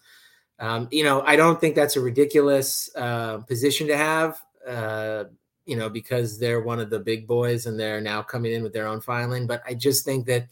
[0.59, 4.41] um, you know, I don't think that's a ridiculous uh, position to have.
[4.67, 5.25] Uh,
[5.65, 8.73] you know, because they're one of the big boys and they're now coming in with
[8.73, 9.47] their own filing.
[9.47, 10.49] But I just think that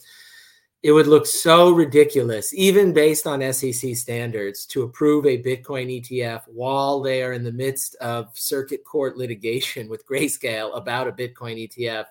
[0.83, 6.43] it would look so ridiculous, even based on SEC standards, to approve a Bitcoin ETF
[6.47, 11.69] while they are in the midst of circuit court litigation with Grayscale about a Bitcoin
[11.69, 12.07] ETF.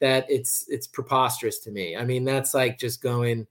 [0.00, 1.96] That it's it's preposterous to me.
[1.96, 3.46] I mean, that's like just going.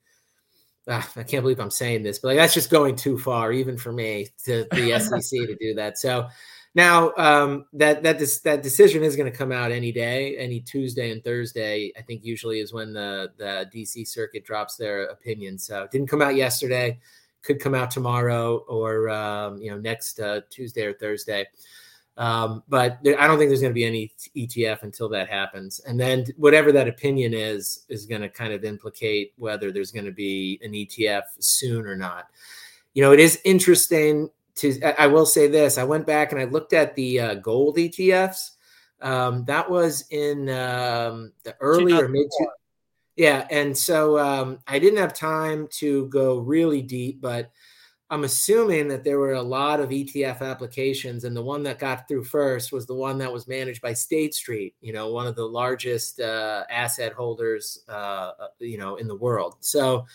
[0.88, 3.76] Ah, I can't believe I'm saying this, but like that's just going too far, even
[3.76, 5.98] for me, to the SEC to do that.
[5.98, 6.28] So
[6.76, 10.60] now um, that that this, that decision is going to come out any day, any
[10.60, 11.92] Tuesday and Thursday.
[11.98, 15.58] I think usually is when the the DC Circuit drops their opinion.
[15.58, 17.00] So it didn't come out yesterday,
[17.42, 21.48] could come out tomorrow or um, you know next uh, Tuesday or Thursday.
[22.18, 25.80] Um, but there, I don't think there's going to be any ETF until that happens,
[25.80, 30.06] and then whatever that opinion is is going to kind of implicate whether there's going
[30.06, 32.28] to be an ETF soon or not.
[32.94, 36.46] You know, it is interesting to I will say this: I went back and I
[36.46, 38.52] looked at the uh, gold ETFs.
[39.02, 42.28] Um, that was in um, the early or mid.
[43.16, 47.52] Yeah, and so um, I didn't have time to go really deep, but
[48.10, 52.08] I'm assuming that there were a lot of ETF applications, and the one that got
[52.08, 54.76] through first was the one that was managed by State Street.
[54.82, 59.16] You know, one of the largest uh, asset holders, uh, uh you know, in the
[59.16, 59.56] world.
[59.62, 60.06] So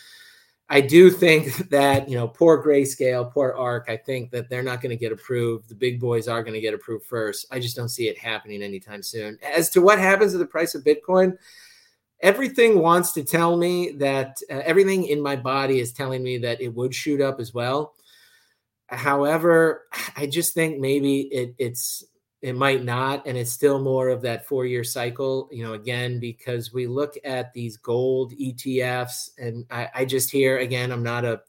[0.71, 4.81] I do think that, you know, poor grayscale, poor ARK, I think that they're not
[4.81, 5.67] going to get approved.
[5.67, 7.45] The big boys are going to get approved first.
[7.51, 9.37] I just don't see it happening anytime soon.
[9.43, 11.37] As to what happens to the price of Bitcoin,
[12.21, 16.61] everything wants to tell me that uh, everything in my body is telling me that
[16.61, 17.93] it would shoot up as well.
[18.87, 22.05] However, I just think maybe it, it's
[22.41, 26.19] it might not and it's still more of that four year cycle you know again
[26.19, 31.23] because we look at these gold etfs and i, I just hear again i'm not
[31.25, 31.41] a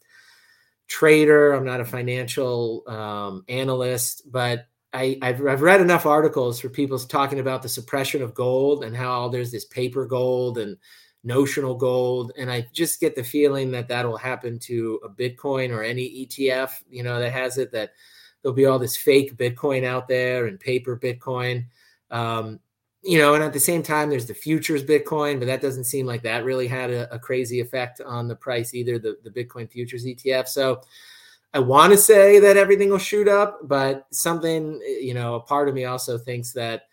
[0.89, 6.69] trader i'm not a financial um, analyst but I, have I've read enough articles for
[6.69, 10.77] people talking about the suppression of gold and how there's this paper gold and
[11.24, 15.82] notional gold and i just get the feeling that that'll happen to a bitcoin or
[15.82, 17.93] any etf you know that has it that
[18.43, 21.66] there'll be all this fake Bitcoin out there and paper Bitcoin.
[22.10, 22.60] Um,
[23.02, 26.06] you know, and at the same time, there's the futures Bitcoin, but that doesn't seem
[26.06, 29.69] like that really had a, a crazy effect on the price either, the, the Bitcoin
[29.70, 30.47] futures ETF.
[30.47, 30.82] So
[31.52, 35.69] I want to say that everything will shoot up, but something, you know, a part
[35.69, 36.85] of me also thinks that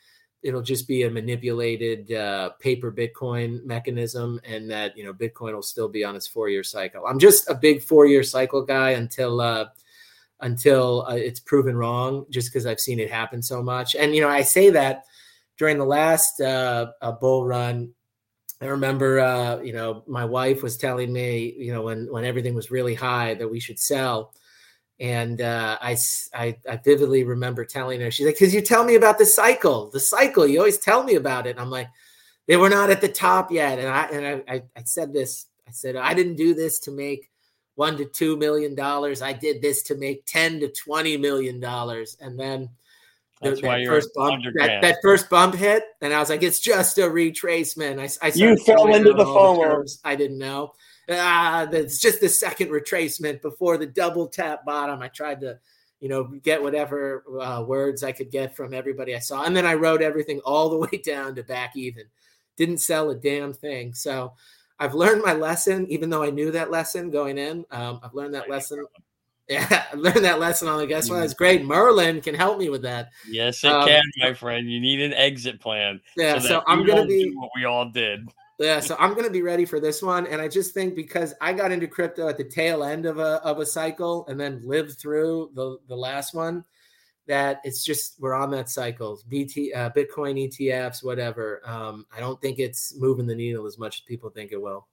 [0.42, 5.62] it'll just be a manipulated uh, paper Bitcoin mechanism and that, you know, Bitcoin will
[5.62, 7.06] still be on its four year cycle.
[7.06, 9.66] I'm just a big four year cycle guy until, uh,
[10.42, 13.96] until uh, it's proven wrong, just because I've seen it happen so much.
[13.96, 15.04] And you know, I say that
[15.58, 17.94] during the last uh, bull run.
[18.62, 22.56] I remember, uh, you know, my wife was telling me, you know, when when everything
[22.56, 24.34] was really high, that we should sell.
[25.00, 25.96] And uh, I,
[26.34, 29.90] I, I vividly remember telling her, she's like, "Cause you tell me about the cycle,
[29.92, 30.46] the cycle.
[30.46, 31.88] You always tell me about it." And I'm like,
[32.48, 35.46] "They were not at the top yet." And I and I, I said this.
[35.66, 37.29] I said I didn't do this to make
[37.80, 39.22] one to two million dollars.
[39.22, 42.70] I did this to make ten to twenty million dollars, and then
[43.42, 46.60] that's why you're first bump, that, that, first bump hit, and I was like, it's
[46.60, 47.98] just a retracement.
[47.98, 49.90] I, I you fell into the FOMO.
[50.04, 50.74] I didn't know.
[51.10, 55.02] Ah, it's just the second retracement before the double tap bottom.
[55.02, 55.58] I tried to,
[56.02, 59.66] you know, get whatever uh, words I could get from everybody I saw, and then
[59.66, 62.04] I wrote everything all the way down to back even.
[62.58, 63.94] Didn't sell a damn thing.
[63.94, 64.34] So
[64.80, 67.66] I've learned my lesson, even though I knew that lesson going in.
[67.72, 68.86] Um, I've learned that lesson.
[69.52, 71.24] Yeah, I learned that lesson on the guess what?
[71.24, 71.66] It's great.
[71.66, 73.10] Merlin can help me with that.
[73.28, 74.70] Yes, it um, can, my friend.
[74.70, 76.00] You need an exit plan.
[76.16, 78.30] Yeah, so, so I'm gonna be what we all did.
[78.60, 80.28] Yeah, so I'm gonna be ready for this one.
[80.28, 83.44] And I just think because I got into crypto at the tail end of a
[83.44, 86.64] of a cycle and then lived through the, the last one,
[87.30, 89.22] that it's just we're on that cycle.
[89.30, 91.62] BT, uh, Bitcoin ETFs, whatever.
[91.64, 94.88] Um, I don't think it's moving the needle as much as people think it will.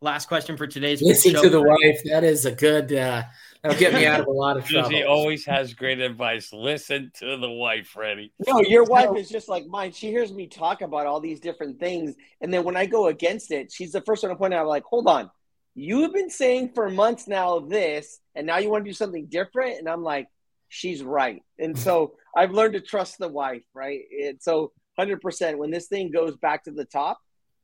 [0.00, 2.00] Last question for today's listen to the wife.
[2.04, 2.90] That is a good.
[2.90, 3.24] Uh,
[3.62, 4.88] that'll get me out of a lot of trouble.
[4.88, 6.50] she always has great advice.
[6.54, 8.32] Listen to the wife, Freddie.
[8.48, 9.92] No, your wife is just like mine.
[9.92, 13.50] She hears me talk about all these different things, and then when I go against
[13.50, 14.66] it, she's the first one to point out.
[14.66, 15.30] Like, hold on,
[15.74, 19.26] you have been saying for months now this, and now you want to do something
[19.26, 19.78] different.
[19.78, 20.28] And I'm like,
[20.70, 21.42] she's right.
[21.58, 24.00] And so I've learned to trust the wife, right?
[24.24, 27.18] And so 100% when this thing goes back to the top,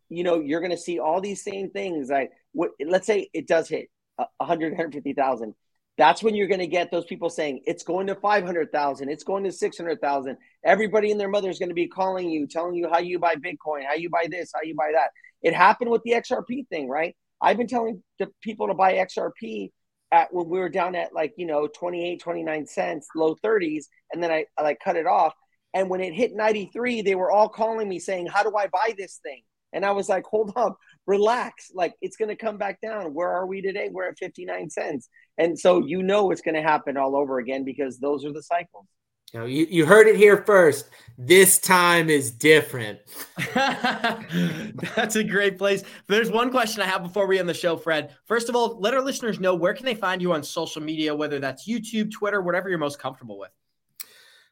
[0.09, 2.11] you know, you're going to see all these same things.
[2.11, 5.55] Like, what, let's say it does hit 100, 150,000.
[5.99, 9.45] That's when you're going to get those people saying it's going to 500,000, it's going
[9.45, 10.37] to 600,000.
[10.65, 13.37] Everybody and their mother is going to be calling you, telling you how you buy
[13.37, 15.09] Bitcoin, how you buy this, how you buy that.
[15.43, 17.17] It happened with the XRP thing, right?
[17.41, 19.71] I've been telling the people to buy XRP
[20.13, 24.23] at when we were down at like, you know, 28, 29 cents, low 30s, and
[24.23, 25.35] then I, I like cut it off.
[25.75, 28.95] And when it hit 93, they were all calling me saying, How do I buy
[28.97, 29.43] this thing?
[29.73, 31.71] And I was like, Hold up, relax.
[31.75, 33.15] Like it's going to come back down.
[33.15, 33.89] Where are we today?
[33.91, 35.09] We're at 59 cents.
[35.39, 38.43] And so you know it's going to happen all over again because those are the
[38.43, 38.87] cycles.
[39.33, 40.89] You, know, you, you heard it here first.
[41.19, 43.01] This time is different.
[43.55, 45.83] That's a great place.
[46.09, 48.15] There's one question I have before we end the show, Fred.
[48.27, 51.15] First of all, let our listeners know where can they find you on social media,
[51.15, 53.51] whether that's YouTube, Twitter, whatever you're most comfortable with.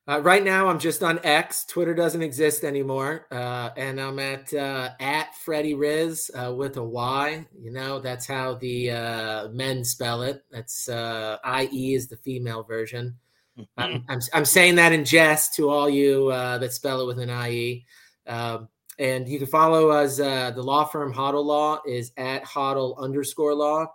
[0.06, 1.64] Uh, right now, I'm just on X.
[1.64, 6.84] Twitter doesn't exist anymore, uh, and I'm at uh, at Freddie Riz uh, with a
[6.84, 7.46] Y.
[7.58, 10.44] You know, that's how the uh, men spell it.
[10.50, 13.16] That's uh, I E is the female version.
[13.58, 13.62] Mm-hmm.
[13.76, 17.30] I'm, I'm, I'm saying that in jest to all you that spell it with an
[17.30, 17.86] I E.
[18.26, 18.68] Um,
[18.98, 20.16] and you can follow us.
[20.16, 23.88] the law firm Hodl Law is at Hodl underscore Law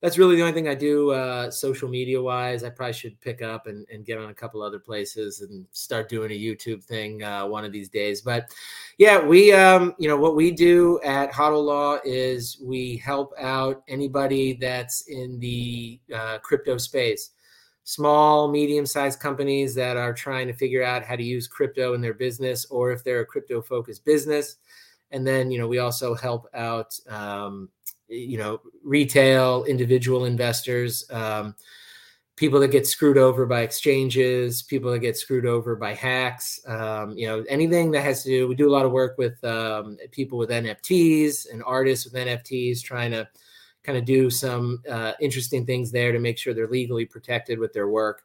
[0.00, 2.64] that's really the only thing I do uh, social media wise.
[2.64, 6.08] I probably should pick up and, and get on a couple other places and start
[6.08, 8.22] doing a YouTube thing uh, one of these days.
[8.22, 8.50] But
[8.96, 13.82] yeah, we, um, you know, what we do at Hodl Law is we help out
[13.88, 17.30] anybody that's in the uh, crypto space,
[17.90, 22.00] small, medium sized companies that are trying to figure out how to use crypto in
[22.00, 24.56] their business or if they're a crypto focused business.
[25.10, 26.98] And then, you know, we also help out.
[27.08, 27.68] Um,
[28.10, 31.54] you know retail individual investors um,
[32.36, 37.12] people that get screwed over by exchanges people that get screwed over by hacks um,
[37.16, 39.96] you know anything that has to do we do a lot of work with um,
[40.10, 43.26] people with nfts and artists with nfts trying to
[43.82, 47.72] kind of do some uh, interesting things there to make sure they're legally protected with
[47.72, 48.22] their work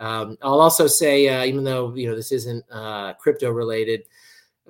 [0.00, 4.04] um, i'll also say uh, even though you know this isn't uh, crypto related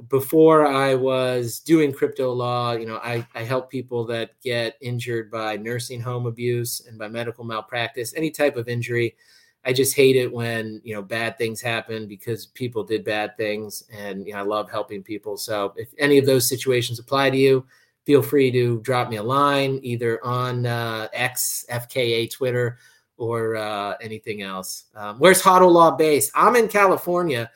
[0.08, 5.30] before I was doing crypto law, you know, I, I help people that get injured
[5.30, 9.16] by nursing home abuse and by medical malpractice, any type of injury.
[9.64, 13.84] I just hate it when, you know, bad things happen because people did bad things.
[13.92, 15.36] And, you know, I love helping people.
[15.36, 17.66] So if any of those situations apply to you,
[18.06, 22.78] feel free to drop me a line either on uh, X, FKA, Twitter,
[23.18, 24.84] or uh, anything else.
[24.94, 26.30] Um, where's Hodl Law based?
[26.34, 27.50] I'm in California.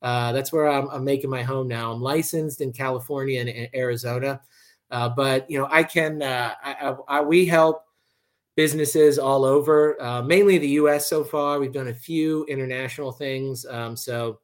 [0.00, 1.90] Uh, that's where I'm, I'm, making my home now.
[1.90, 4.40] I'm licensed in California and Arizona,
[4.90, 6.22] uh, but you know I can.
[6.22, 7.82] Uh, I, I, we help
[8.56, 11.08] businesses all over, uh, mainly the U.S.
[11.08, 11.58] so far.
[11.58, 13.66] We've done a few international things.
[13.66, 14.38] Um, so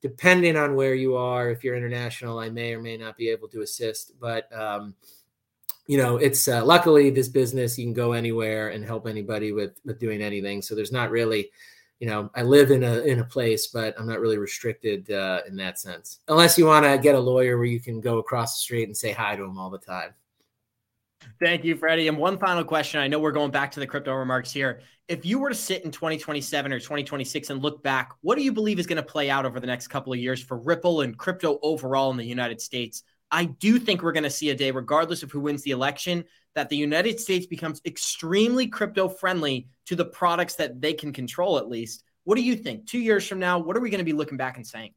[0.00, 3.48] depending on where you are, if you're international, I may or may not be able
[3.48, 4.18] to assist.
[4.20, 4.94] But um,
[5.86, 9.78] you know, it's uh, luckily this business you can go anywhere and help anybody with
[9.84, 10.62] with doing anything.
[10.62, 11.50] So there's not really
[12.00, 15.42] you know, I live in a in a place, but I'm not really restricted uh,
[15.46, 16.20] in that sense.
[16.28, 18.96] Unless you want to get a lawyer where you can go across the street and
[18.96, 20.14] say hi to them all the time.
[21.40, 22.08] Thank you, Freddie.
[22.08, 23.00] And one final question.
[23.00, 24.80] I know we're going back to the crypto remarks here.
[25.08, 28.52] If you were to sit in 2027 or 2026 and look back, what do you
[28.52, 31.16] believe is going to play out over the next couple of years for Ripple and
[31.16, 33.02] crypto overall in the United States?
[33.30, 36.24] I do think we're going to see a day, regardless of who wins the election,
[36.54, 41.58] that the United States becomes extremely crypto friendly to the products that they can control,
[41.58, 42.02] at least.
[42.24, 42.86] What do you think?
[42.86, 44.92] Two years from now, what are we going to be looking back and saying?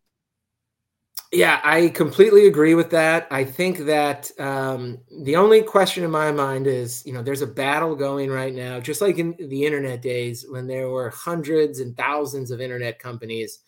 [1.33, 3.25] Yeah, I completely agree with that.
[3.31, 7.47] I think that um, the only question in my mind is, you know, there's a
[7.47, 11.97] battle going right now, just like in the internet days when there were hundreds and
[11.97, 13.59] thousands of internet companies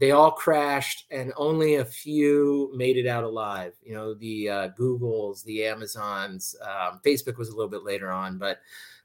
[0.00, 4.68] they all crashed and only a few made it out alive you know the uh,
[4.78, 8.58] googles the amazons um, facebook was a little bit later on but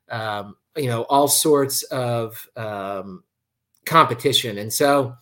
[0.10, 3.24] um, you know all sorts of um,
[3.86, 5.16] competition and so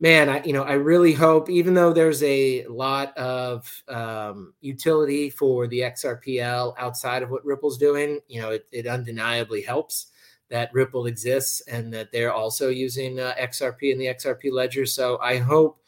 [0.00, 5.30] man i you know i really hope even though there's a lot of um, utility
[5.30, 10.06] for the xrpl outside of what ripple's doing you know it, it undeniably helps
[10.50, 14.84] that Ripple exists and that they're also using uh, XRP in the XRP ledger.
[14.84, 15.80] So I hope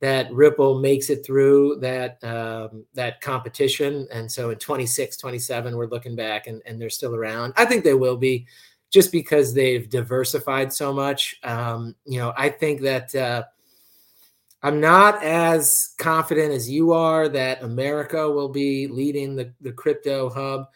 [0.00, 4.08] that Ripple makes it through that um, that competition.
[4.10, 7.52] And so in 26, 27, we're looking back and, and they're still around.
[7.56, 8.46] I think they will be
[8.90, 11.36] just because they've diversified so much.
[11.42, 13.44] Um, you know, I think that uh,
[14.62, 20.28] I'm not as confident as you are that America will be leading the, the crypto
[20.28, 20.66] hub.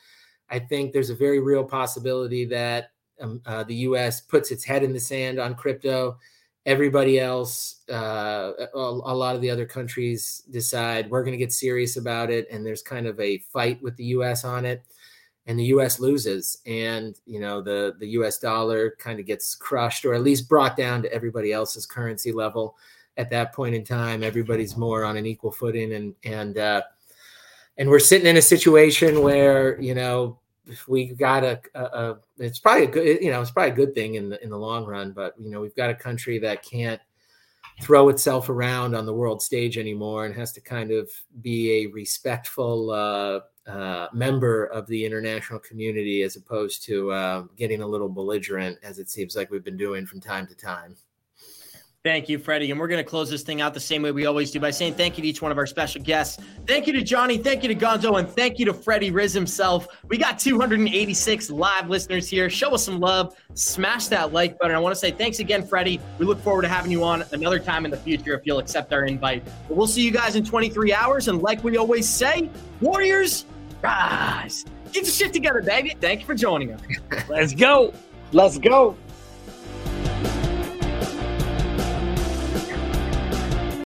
[0.48, 4.20] I think there's a very real possibility that um, uh, the U.S.
[4.20, 6.18] puts its head in the sand on crypto.
[6.66, 11.52] Everybody else, uh, a, a, lot of the other countries decide we're going to get
[11.52, 14.44] serious about it, and there's kind of a fight with the U.S.
[14.44, 14.82] on it,
[15.46, 16.00] and the U.S.
[16.00, 18.38] loses, and you know the the U.S.
[18.38, 22.76] dollar kind of gets crushed, or at least brought down to everybody else's currency level.
[23.16, 26.82] At that point in time, everybody's more on an equal footing, and and uh,
[27.76, 30.38] and we're sitting in a situation where you know
[30.88, 33.94] we got a, a, a, it's probably a good you know it's probably a good
[33.94, 36.62] thing in the in the long run but you know we've got a country that
[36.62, 37.00] can't
[37.80, 41.10] throw itself around on the world stage anymore and has to kind of
[41.40, 47.82] be a respectful uh, uh, member of the international community as opposed to uh, getting
[47.82, 50.96] a little belligerent as it seems like we've been doing from time to time
[52.04, 52.70] Thank you, Freddie.
[52.70, 54.70] And we're going to close this thing out the same way we always do by
[54.70, 56.38] saying thank you to each one of our special guests.
[56.66, 57.38] Thank you to Johnny.
[57.38, 58.18] Thank you to Gonzo.
[58.18, 59.88] And thank you to Freddie Riz himself.
[60.08, 62.50] We got 286 live listeners here.
[62.50, 63.34] Show us some love.
[63.54, 64.76] Smash that like button.
[64.76, 65.98] I want to say thanks again, Freddie.
[66.18, 68.92] We look forward to having you on another time in the future if you'll accept
[68.92, 69.42] our invite.
[69.66, 71.28] But we'll see you guys in 23 hours.
[71.28, 72.50] And like we always say,
[72.82, 73.46] Warriors,
[73.80, 74.66] rise.
[74.92, 75.96] Get your shit together, baby.
[76.02, 76.82] Thank you for joining us.
[77.30, 77.94] Let's go.
[78.30, 78.94] Let's go.